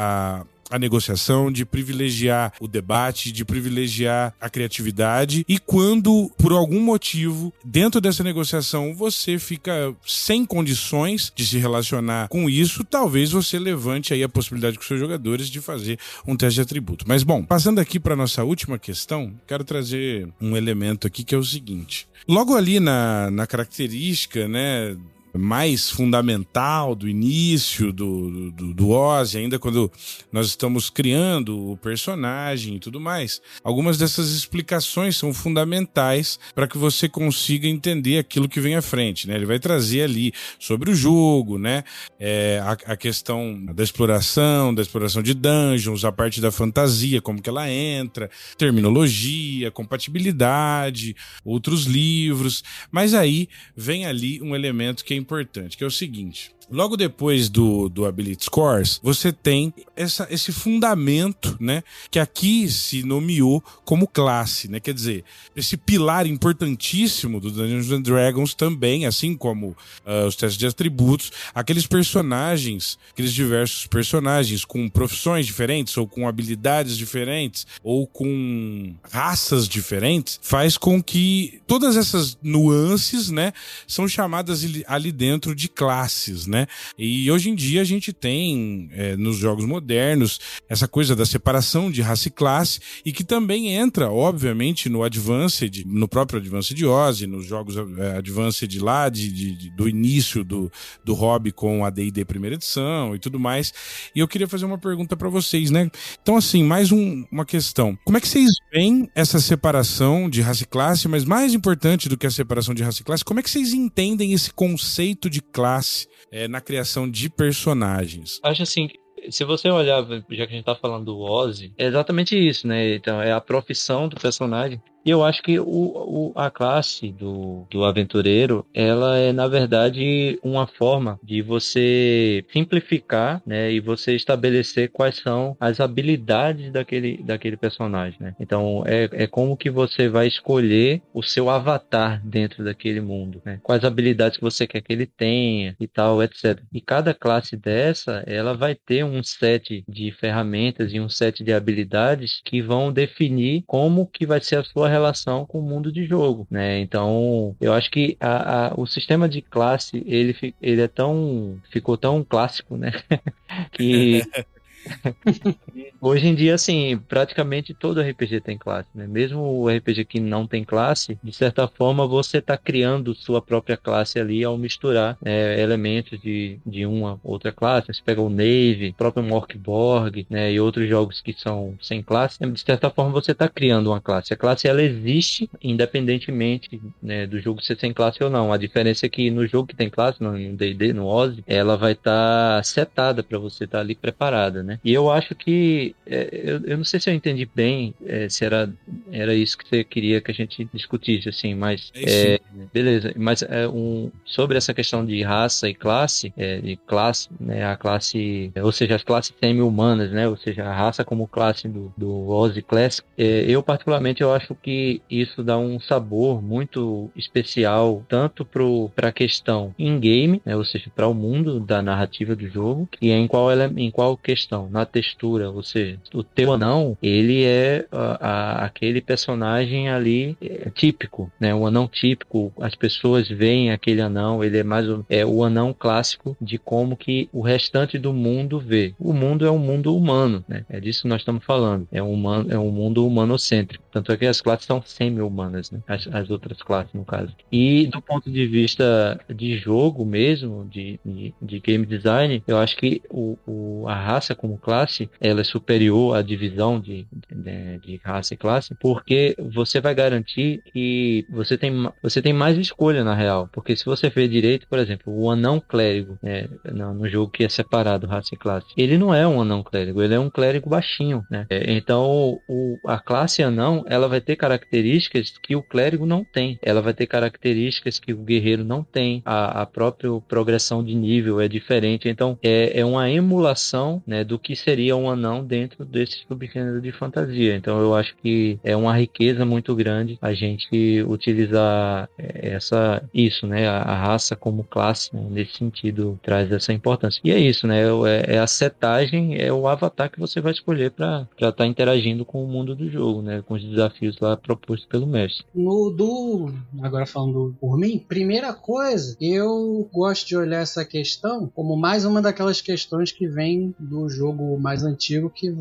[0.42, 5.44] a a negociação, de privilegiar o debate, de privilegiar a criatividade.
[5.48, 12.28] E quando, por algum motivo, dentro dessa negociação, você fica sem condições de se relacionar
[12.28, 16.56] com isso, talvez você levante aí a possibilidade com seus jogadores de fazer um teste
[16.56, 17.04] de atributo.
[17.06, 21.38] Mas bom, passando aqui para nossa última questão, quero trazer um elemento aqui que é
[21.38, 22.06] o seguinte.
[22.28, 24.96] Logo ali na, na característica, né,
[25.36, 29.90] mais fundamental do início do, do, do Ozzy, ainda quando
[30.32, 33.40] nós estamos criando o personagem e tudo mais.
[33.62, 39.26] Algumas dessas explicações são fundamentais para que você consiga entender aquilo que vem à frente,
[39.28, 39.34] né?
[39.34, 41.84] Ele vai trazer ali sobre o jogo, né?
[42.18, 47.40] É, a, a questão da exploração, da exploração de dungeons, a parte da fantasia, como
[47.40, 51.14] que ela entra, terminologia, compatibilidade,
[51.44, 52.62] outros livros.
[52.90, 56.54] Mas aí vem ali um elemento que é importante, que é o seguinte.
[56.68, 61.82] Logo depois do, do Ability Scores, você tem essa, esse fundamento, né?
[62.10, 64.80] Que aqui se nomeou como classe, né?
[64.80, 70.58] Quer dizer, esse pilar importantíssimo do Dungeons and Dragons também, assim como ah, os testes
[70.58, 78.08] de atributos, aqueles personagens, aqueles diversos personagens com profissões diferentes, ou com habilidades diferentes, ou
[78.08, 83.52] com raças diferentes, faz com que todas essas nuances, né?
[83.86, 86.55] São chamadas ali dentro de classes, né?
[86.98, 90.38] E hoje em dia a gente tem é, nos jogos modernos
[90.68, 95.84] essa coisa da separação de raça e classe e que também entra, obviamente, no Advanced,
[95.86, 100.70] no próprio Advanced Ozzy, nos jogos é, Advanced lá de, de- do início do,
[101.04, 103.72] do hobby com a D&D primeira edição e tudo mais.
[104.14, 105.90] E eu queria fazer uma pergunta pra vocês, né?
[106.22, 107.98] Então, assim, mais um- uma questão.
[108.04, 112.16] Como é que vocês veem essa separação de raça e classe, mas mais importante do
[112.16, 115.40] que a separação de raça e classe, como é que vocês entendem esse conceito de
[115.40, 118.40] classe é, na criação de personagens?
[118.42, 118.88] Acho assim,
[119.30, 122.94] se você olhar, já que a gente tá falando do Ozzy, é exatamente isso, né?
[122.94, 124.80] Então, é a profissão do personagem.
[125.06, 130.36] E eu acho que o, o- a classe do, do aventureiro, ela é, na verdade,
[130.42, 133.70] uma forma de você simplificar, né?
[133.72, 138.34] E você estabelecer quais são as habilidades daquele, daquele personagem, né?
[138.40, 143.60] Então, é, é como que você vai escolher o seu avatar dentro daquele mundo, né?
[143.62, 146.64] Quais habilidades que você quer que ele tenha e tal, etc.
[146.72, 151.52] E cada classe dessa, ela vai ter um set de ferramentas e um set de
[151.52, 156.04] habilidades que vão definir como que vai ser a sua relação com o mundo de
[156.04, 156.78] jogo, né?
[156.80, 161.96] Então, eu acho que a- a- o sistema de classe, ele, ele é tão, ficou
[161.96, 162.92] tão clássico, né?
[163.72, 164.22] que
[166.00, 169.06] Hoje em dia, assim, praticamente todo RPG tem classe, né?
[169.06, 173.76] Mesmo o RPG que não tem classe, de certa forma você está criando sua própria
[173.76, 177.92] classe ali ao misturar né, elementos de, de uma outra classe.
[177.92, 180.52] Você pega o Nave, o próprio Morkborg, né?
[180.52, 182.38] E outros jogos que são sem classe.
[182.38, 184.32] De certa forma você está criando uma classe.
[184.32, 188.52] A classe ela existe independentemente né, do jogo ser sem classe ou não.
[188.52, 191.92] A diferença é que no jogo que tem classe, no D&D, no Ozzy, ela vai
[191.92, 194.75] estar setada para você estar ali preparada, né?
[194.84, 198.44] E eu acho que é, eu, eu não sei se eu entendi bem é, se
[198.44, 198.72] era,
[199.10, 202.40] era isso que você queria que a gente discutisse, assim, mas É é,
[202.72, 203.12] beleza.
[203.16, 207.76] Mas é, um, sobre essa questão de raça e classe, é, de classe, né, a
[207.76, 212.28] classe, ou seja, as classes semi-humanas, né, ou seja, a raça como classe do, do
[212.28, 219.08] Ozzy Classic, eu particularmente eu acho que isso dá um sabor muito especial tanto para
[219.08, 223.26] a questão in-game, né, ou seja, para o mundo da narrativa do jogo, e em
[223.26, 228.28] qual ela, em qual questão na textura, ou seja, o teu anão, ele é a,
[228.28, 231.54] a, aquele personagem ali é, típico, né?
[231.54, 235.74] O anão típico, as pessoas veem aquele anão, ele é mais o, é o anão
[235.76, 238.94] clássico de como que o restante do mundo vê.
[238.98, 240.64] O mundo é um mundo humano, né?
[240.68, 241.86] É disso que nós estamos falando.
[241.92, 243.84] É um, humano, é um mundo humanocêntrico.
[243.92, 245.80] Tanto é que as classes são semi-humanas, né?
[245.86, 247.32] As, as, outras classes, no caso.
[247.50, 252.76] E do ponto de vista de jogo mesmo, de, de, de game design, eu acho
[252.76, 258.00] que o, o, a raça como classe, ela é superior à divisão de, de, de
[258.04, 263.14] raça e classe, porque você vai garantir que você tem, você tem mais escolha, na
[263.14, 263.48] real.
[263.52, 267.44] Porque se você ver direito, por exemplo, o anão clérigo, né, no, no jogo que
[267.44, 270.68] é separado raça e classe, ele não é um anão clérigo, ele é um clérigo
[270.68, 271.46] baixinho, né?
[271.48, 276.58] É, então, o, a classe anão, ela vai ter características que o clérigo não tem.
[276.62, 279.22] Ela vai ter características que o guerreiro não tem.
[279.24, 282.08] A, a própria progressão de nível é diferente.
[282.08, 286.92] Então, é, é uma emulação né, do que seria um anão dentro desse subgênero de
[286.92, 287.54] fantasia.
[287.56, 293.46] Então, eu acho que é uma riqueza muito grande a gente utilizar é, essa isso,
[293.46, 293.68] né?
[293.68, 297.20] A, a raça como classe, né, nesse sentido, traz essa importância.
[297.24, 297.82] E é isso, né?
[298.06, 302.24] É, é a setagem, é o avatar que você vai escolher para estar tá interagindo
[302.24, 303.42] com o mundo do jogo, né?
[303.46, 305.44] Com os desafios lá propostos pelo mestre.
[305.54, 306.52] No do.
[306.82, 312.20] Agora falando por mim, primeira coisa, eu gosto de olhar essa questão como mais uma
[312.22, 315.54] daquelas questões que vem do jogo mais antigo que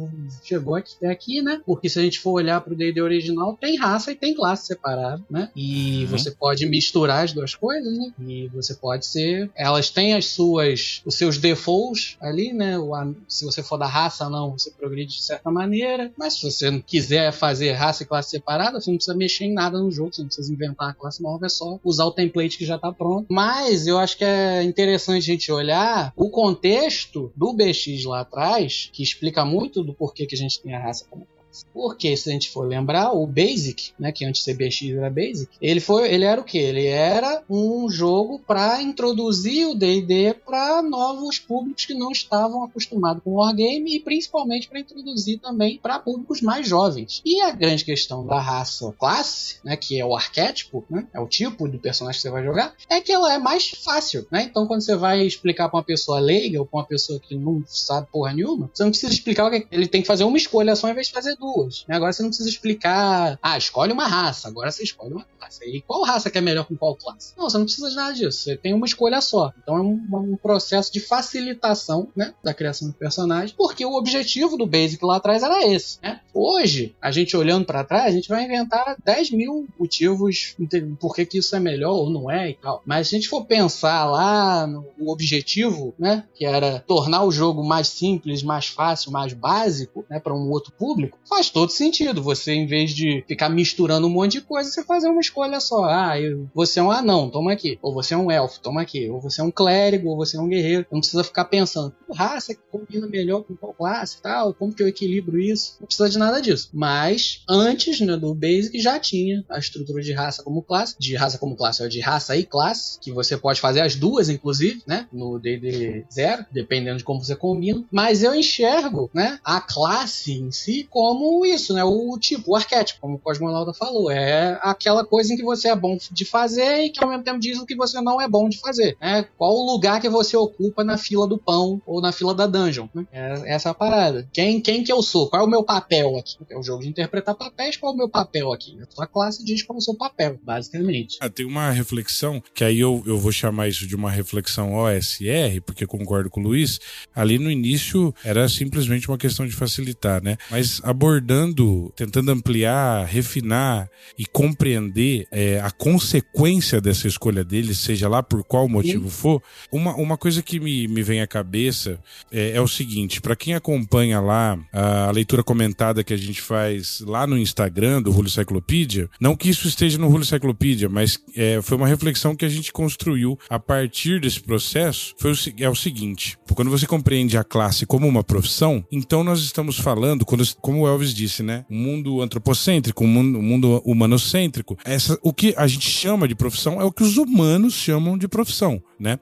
[0.43, 1.61] chegou até aqui, né?
[1.66, 5.22] Porque se a gente for olhar pro D&D original, tem raça e tem classe separada,
[5.30, 5.49] né?
[5.55, 6.07] E uhum.
[6.07, 8.11] você pode misturar as duas coisas, né?
[8.20, 9.49] E você pode ser...
[9.55, 11.01] Elas têm as suas...
[11.05, 12.78] os seus defaults ali, né?
[12.78, 12.91] O,
[13.28, 16.11] se você for da raça não, você progride de certa maneira.
[16.18, 19.53] Mas se você não quiser fazer raça e classe separada, você não precisa mexer em
[19.53, 22.57] nada no jogo, você não precisa inventar a classe nova, é só usar o template
[22.57, 23.28] que já está pronto.
[23.30, 28.55] Mas eu acho que é interessante a gente olhar o contexto do BX lá atrás,
[28.91, 31.28] que explica muito do porquê que a gente tem a raça como
[31.74, 35.80] porque se a gente for lembrar, o Basic, né, que antes CBX era Basic, ele
[35.80, 36.58] foi, ele era o que?
[36.58, 43.24] Ele era um jogo para introduzir o D&D para novos públicos que não estavam acostumados
[43.24, 47.22] com wargame e principalmente para introduzir também para públicos mais jovens.
[47.26, 51.28] E a grande questão da raça classe, né, que é o arquétipo, né, é o
[51.28, 54.43] tipo de personagem que você vai jogar, é que ela é mais fácil, né?
[54.43, 57.64] Então quando você vai explicar para uma pessoa leiga ou para uma pessoa que não
[57.68, 60.76] sabe porra nenhuma, você não precisa explicar o que ele tem que fazer uma escolha
[60.76, 61.86] só em vez de fazer duas duas.
[61.88, 65.64] Agora você não precisa explicar, ah, escolhe uma raça, agora você escolhe uma classe.
[65.66, 67.34] E qual raça que é melhor com qual classe?
[67.38, 68.39] Não, você não precisa de nada disso.
[68.39, 69.54] Você tem uma escolha só.
[69.62, 74.58] Então é um, um processo de facilitação né, da criação do personagem, porque o objetivo
[74.58, 76.00] do Basic lá atrás era esse.
[76.02, 76.20] Né?
[76.34, 80.56] Hoje, a gente olhando para trás, a gente vai inventar 10 mil motivos
[81.00, 82.82] por que, que isso é melhor ou não é e tal.
[82.86, 87.64] Mas se a gente for pensar lá no objetivo, né, que era tornar o jogo
[87.64, 92.24] mais simples, mais fácil, mais básico, né, para um outro público, faz todo sentido.
[92.24, 95.84] Você, em vez de ficar misturando um monte de coisa, você fazer uma escolha só.
[95.86, 97.78] Ah, eu, você é um anão, toma aqui.
[97.82, 99.10] Ou você é um elfo, toma aqui.
[99.10, 100.86] Ou você é um clérigo, ou você é um guerreiro.
[100.90, 104.82] Não precisa ficar pensando, raça que combina melhor com qual classe e tal, como que
[104.82, 105.78] eu equilibro isso.
[105.80, 106.70] Não precisa de nada disso.
[106.74, 110.96] Mas, antes né, do Basic, já tinha a estrutura de raça como classe.
[110.98, 114.30] De raça como classe, ou de raça e classe, que você pode fazer as duas,
[114.30, 115.08] inclusive, né?
[115.12, 117.84] No DD 0, dependendo de como você combina.
[117.92, 119.38] Mas eu enxergo, né?
[119.44, 121.84] A classe em si como isso, né?
[121.84, 124.12] O tipo, o arquétipo, como o Cosmonauta falou.
[124.12, 127.40] É aquela coisa em que você é bom de fazer e que ao mesmo tempo
[127.40, 128.98] diz o que você não é bom de fazer.
[129.02, 129.26] Né?
[129.38, 132.88] Qual o lugar que você ocupa na fila do pão ou na fila da dungeon.
[132.94, 133.06] Né?
[133.12, 134.28] É, essa é a parada.
[134.32, 135.30] Quem, quem que eu sou?
[135.30, 136.38] Qual é o meu papel aqui?
[136.50, 137.78] É o jogo de interpretar papéis.
[137.78, 138.78] Qual é o meu papel aqui?
[138.82, 141.18] A sua classe diz qual é o seu papel, basicamente.
[141.20, 145.62] Ah, tem uma reflexão, que aí eu, eu vou chamar isso de uma reflexão OSR,
[145.66, 146.80] porque concordo com o Luiz.
[147.14, 150.38] Ali no início era simplesmente uma questão de facilitar, né?
[150.50, 153.88] Mas abordando, tentando ampliar, refinar
[154.18, 159.16] e compreender é, a consequência dessa escolha dele, seja lá por qual motivo Sim.
[159.16, 161.99] for, uma, uma coisa que me, me vem à cabeça
[162.32, 167.01] é, é o seguinte: para quem acompanha lá a leitura comentada que a gente faz
[167.01, 171.62] lá no Instagram do Rulho Cyclopedia, não que isso esteja no Rulho Cyclopedia, mas é,
[171.62, 175.14] foi uma reflexão que a gente construiu a partir desse processo.
[175.20, 179.41] Foi o, é o seguinte: quando você compreende a classe como uma profissão, então nós
[179.41, 181.66] estamos falando, quando, como o Elvis disse, né?
[181.70, 184.78] Um mundo antropocêntrico, um mundo, um mundo humanocêntrico.
[184.84, 188.28] Essa, o que a gente chama de profissão é o que os humanos chamam de
[188.28, 189.20] profissão, né?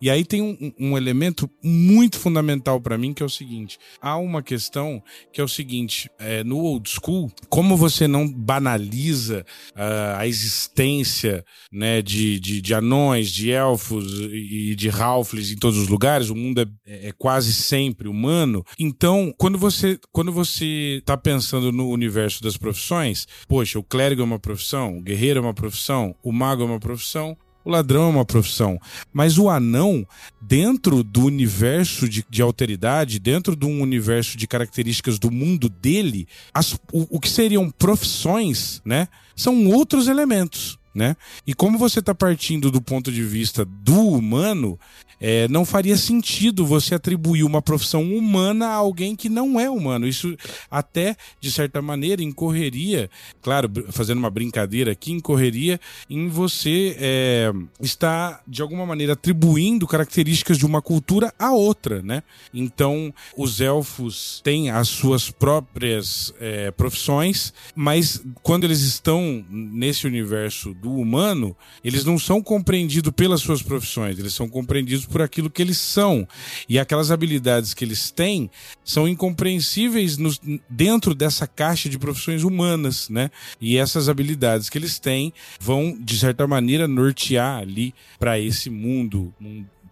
[0.00, 4.16] E aí tem um, um elemento muito fundamental para mim que é o seguinte: há
[4.16, 5.02] uma questão
[5.32, 11.44] que é o seguinte, é, no old school, como você não banaliza uh, a existência,
[11.72, 16.34] né, de, de, de, anões, de elfos e de halflings em todos os lugares, o
[16.34, 18.64] mundo é, é quase sempre humano.
[18.78, 24.24] Então, quando você quando você está pensando no universo das profissões, poxa, o clérigo é
[24.24, 28.10] uma profissão, o guerreiro é uma profissão, o mago é uma profissão, o ladrão é
[28.10, 28.78] uma profissão.
[29.12, 30.06] Mas o anão,
[30.40, 36.28] dentro do universo de, de alteridade, dentro de um universo de características do mundo dele,
[36.54, 39.08] as, o, o que seriam profissões, né?
[39.34, 40.78] São outros elementos.
[40.94, 41.14] Né?
[41.46, 44.80] E como você está partindo do ponto de vista do humano,
[45.20, 50.06] é, não faria sentido você atribuir uma profissão humana a alguém que não é humano.
[50.06, 50.36] Isso
[50.70, 53.10] até, de certa maneira, incorreria,
[53.40, 60.58] claro, fazendo uma brincadeira aqui, incorreria em você é, estar, de alguma maneira, atribuindo características
[60.58, 62.22] de uma cultura a outra, né?
[62.52, 70.74] Então, os elfos têm as suas próprias é, profissões, mas quando eles estão nesse universo
[70.74, 75.62] do humano, eles não são compreendidos pelas suas profissões, eles são compreendidos por aquilo que
[75.62, 76.26] eles são.
[76.68, 78.50] E aquelas habilidades que eles têm
[78.84, 83.30] são incompreensíveis nos, dentro dessa caixa de profissões humanas, né?
[83.60, 89.32] E essas habilidades que eles têm vão, de certa maneira, nortear ali para esse mundo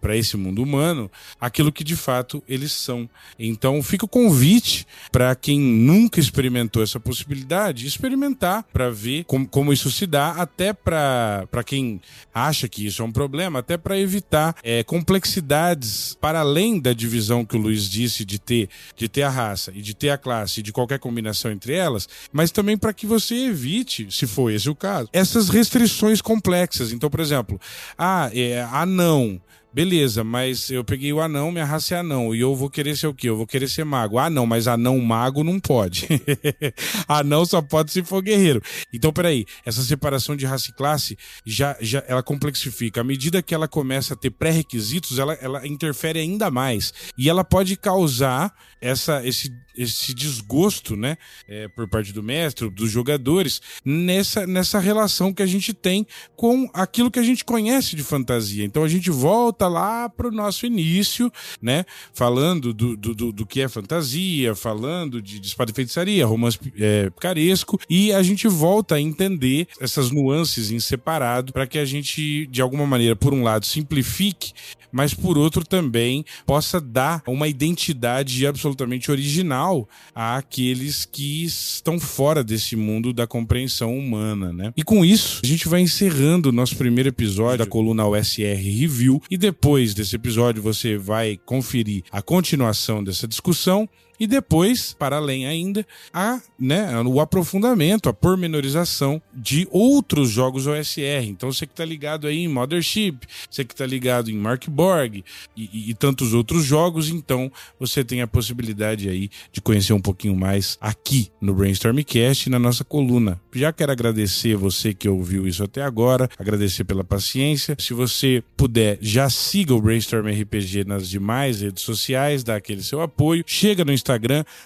[0.05, 1.09] para esse mundo humano
[1.41, 3.09] aquilo que de fato eles são.
[3.39, 9.73] Então fica o convite para quem nunca experimentou essa possibilidade, experimentar para ver como, como
[9.73, 11.99] isso se dá, até para quem
[12.31, 17.43] acha que isso é um problema, até para evitar é, complexidades para além da divisão
[17.43, 20.59] que o Luiz disse de ter, de ter a raça e de ter a classe
[20.59, 24.69] e de qualquer combinação entre elas, mas também para que você evite, se for esse
[24.69, 26.91] o caso, essas restrições complexas.
[26.91, 27.59] Então, por exemplo,
[27.97, 29.41] ah, é, anão
[29.75, 32.33] Beleza, mas eu peguei o anão, minha raça é anão.
[32.33, 33.27] E eu vou querer ser o quê?
[33.27, 34.17] Eu vou querer ser mago.
[34.17, 36.07] Ah, não, mas anão mago não pode.
[37.09, 38.61] anão só pode se for guerreiro.
[38.93, 43.01] Então, peraí, essa separação de raça e classe já, já ela complexifica.
[43.01, 46.93] À medida que ela começa a ter pré-requisitos, ela, ela interfere ainda mais.
[47.17, 51.17] E ela pode causar essa, esse, esse desgosto, né,
[51.47, 56.05] é, por parte do mestre, dos jogadores, nessa, nessa relação que a gente tem
[56.35, 58.63] com aquilo que a gente conhece de fantasia.
[58.63, 63.61] Então a gente volta lá para o nosso início, né, falando do, do, do, que
[63.61, 68.95] é fantasia, falando de, de espada e feitiçaria, romance é, picaresco, e a gente volta
[68.95, 73.43] a entender essas nuances em separado para que a gente, de alguma maneira, por um
[73.43, 74.53] lado, simplifique,
[74.91, 79.64] mas por outro também possa dar uma identidade absolutamente original
[80.13, 84.73] àqueles que estão fora desse mundo da compreensão humana, né?
[84.75, 89.21] E com isso, a gente vai encerrando o nosso primeiro episódio da coluna USR Review
[89.29, 93.87] e depois desse episódio você vai conferir a continuação dessa discussão
[94.19, 101.27] e depois, para além ainda, a, né, o aprofundamento, a pormenorização de outros jogos OSR.
[101.27, 105.23] Então você que está ligado aí em Mothership, você que está ligado em Mark Borg
[105.55, 110.01] e, e, e, tantos outros jogos, então você tem a possibilidade aí de conhecer um
[110.01, 113.39] pouquinho mais aqui no Brainstormcast na nossa coluna.
[113.53, 117.75] Já quero agradecer você que ouviu isso até agora, agradecer pela paciência.
[117.79, 123.01] Se você puder, já siga o Brainstorm RPG nas demais redes sociais, dá aquele seu
[123.01, 123.43] apoio.
[123.45, 124.04] Chega no Instagram,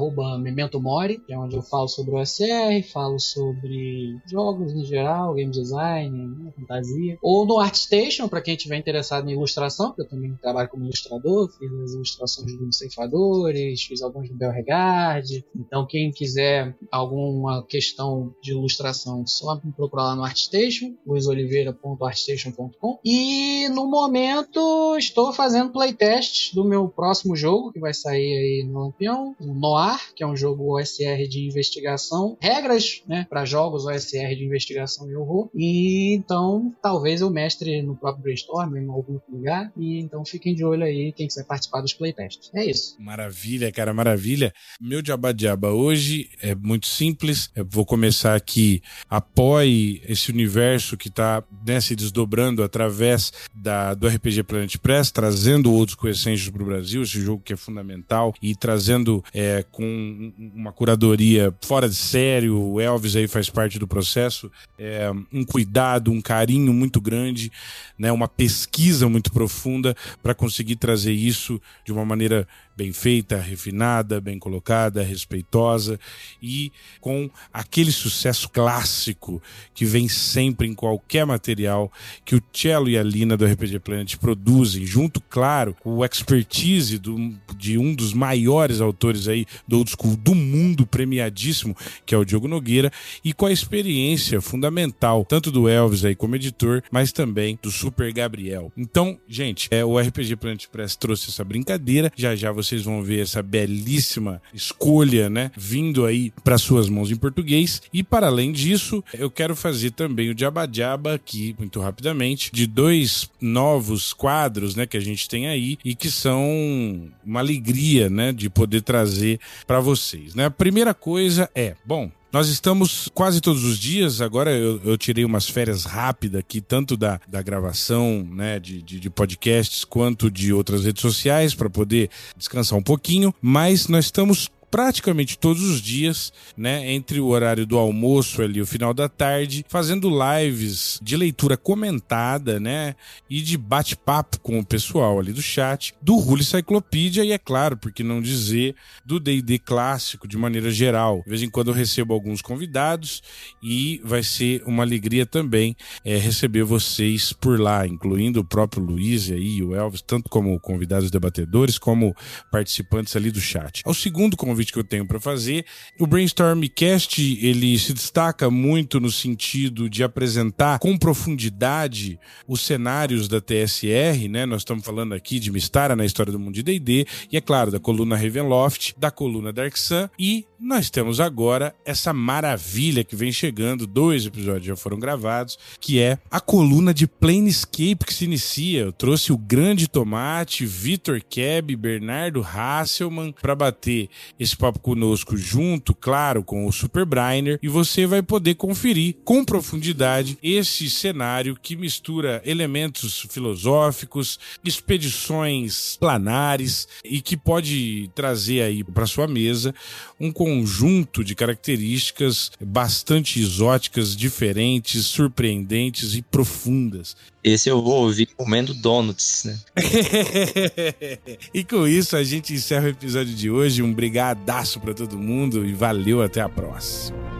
[1.25, 6.09] que é onde eu falo sobre o OSR, falo sobre jogos em geral, game design,
[6.09, 7.17] né, fantasia.
[7.21, 11.49] Ou no ArtStation, para quem estiver interessado em ilustração, porque eu também trabalho como ilustrador,
[11.57, 15.45] fiz as ilustrações dos Ceifadores, fiz alguns do Belregard.
[15.55, 22.99] Então, quem quiser alguma questão de ilustração, só me procurar lá no ArtStation, luisoliveira.artstation.com.
[23.03, 24.52] E no momento
[24.97, 30.13] estou fazendo playtest do meu próximo jogo, que vai sair aí no Lampião, o Noir,
[30.15, 35.15] que é um jogo OSR de investigação, regras né, para jogos OSR de investigação e
[35.15, 35.49] horror.
[35.55, 39.71] E então talvez eu mestre no próprio Brainstorm, em algum lugar.
[39.77, 42.49] E então fiquem de olho aí quem quiser participar dos playtests.
[42.53, 42.95] É isso.
[42.99, 44.53] Maravilha, cara, maravilha.
[44.79, 47.49] Meu diaba hoje é muito simples.
[47.55, 48.81] Eu vou começar aqui.
[49.09, 55.71] Apoie esse universo que está né, se desdobrando através da, do RPG Planet Press, trazendo
[55.71, 60.71] outros coessêncios para o Brasil, esse jogo que é fundamental, e trazendo é, com uma
[60.71, 62.59] curadoria fora de sério.
[62.59, 64.51] O Elvis aí faz parte do processo.
[64.77, 67.51] É, um cuidado, um carinho muito grande,
[67.97, 74.19] né, uma pesquisa muito profunda para conseguir trazer isso de uma maneira bem feita, refinada,
[74.19, 75.99] bem colocada, respeitosa
[76.41, 79.41] e com aquele sucesso clássico
[79.73, 81.91] que vem sempre em qualquer material
[82.25, 86.97] que o Cello e a Lina do RPG Planet produzem, junto, claro, com o expertise
[86.97, 92.17] do, de um dos maiores autores aí do old school do mundo, premiadíssimo, que é
[92.17, 92.91] o Diogo Nogueira,
[93.23, 98.11] e com a experiência fundamental, tanto do Elvis aí como editor, mas também do Super
[98.11, 98.71] Gabriel.
[98.75, 103.03] Então, gente, é, o RPG Planet Press trouxe essa brincadeira, já já você vocês vão
[103.03, 107.81] ver essa belíssima escolha, né, vindo aí para suas mãos em português.
[107.93, 113.29] E para além disso, eu quero fazer também o Jabba aqui, muito rapidamente, de dois
[113.41, 118.49] novos quadros, né, que a gente tem aí e que são uma alegria, né, de
[118.49, 120.45] poder trazer para vocês, né?
[120.45, 125.23] A primeira coisa é, bom, nós estamos quase todos os dias, agora eu, eu tirei
[125.23, 130.51] umas férias rápidas aqui, tanto da, da gravação né, de, de, de podcasts quanto de
[130.51, 136.33] outras redes sociais, para poder descansar um pouquinho, mas nós estamos praticamente todos os dias,
[136.57, 141.55] né, entre o horário do almoço ali o final da tarde, fazendo lives de leitura
[141.55, 142.95] comentada, né,
[143.29, 147.77] e de bate-papo com o pessoal ali do chat, do Rule Cyclopedia e é claro,
[147.77, 148.73] por que não dizer,
[149.05, 151.21] do D&D clássico de maneira geral.
[151.23, 153.21] De vez em quando eu recebo alguns convidados
[153.61, 159.29] e vai ser uma alegria também é, receber vocês por lá, incluindo o próprio Luiz
[159.29, 162.15] e aí o Elvis, tanto como convidados debatedores como
[162.51, 163.83] participantes ali do chat.
[163.85, 165.65] Ao segundo convite convite que eu tenho para fazer.
[165.99, 173.41] O Brainstormcast, ele se destaca muito no sentido de apresentar com profundidade os cenários da
[173.41, 174.45] TSR, né?
[174.45, 177.71] Nós estamos falando aqui de Mistara na história do mundo de D&D e é claro,
[177.71, 183.33] da coluna Ravenloft, da coluna Dark Sun e nós temos agora essa maravilha que vem
[183.33, 188.79] chegando, dois episódios já foram gravados, que é a coluna de Planescape que se inicia.
[188.79, 194.07] Eu trouxe o grande tomate, Vitor Keb, Bernardo Hasselman para bater
[194.39, 199.43] esse papo conosco junto, claro, com o Super Brainer, e você vai poder conferir com
[199.43, 209.05] profundidade esse cenário que mistura elementos filosóficos, expedições planares e que pode trazer aí para
[209.05, 209.73] sua mesa
[210.19, 217.15] um conjunto de características bastante exóticas, diferentes, surpreendentes e profundas.
[217.43, 219.59] Esse eu vou ouvir comendo donuts, né?
[221.53, 223.83] e com isso a gente encerra o episódio de hoje.
[223.83, 227.33] Um brigadaço para todo mundo e valeu até a próxima.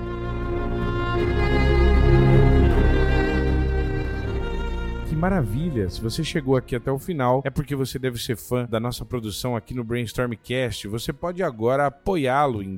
[5.23, 5.89] maravilha.
[5.89, 9.05] Se você chegou aqui até o final, é porque você deve ser fã da nossa
[9.05, 10.85] produção aqui no Brainstormcast.
[10.89, 12.75] Você pode agora apoiá-lo em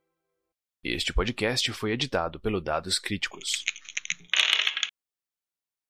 [0.83, 3.63] Este podcast foi editado pelo Dados Críticos.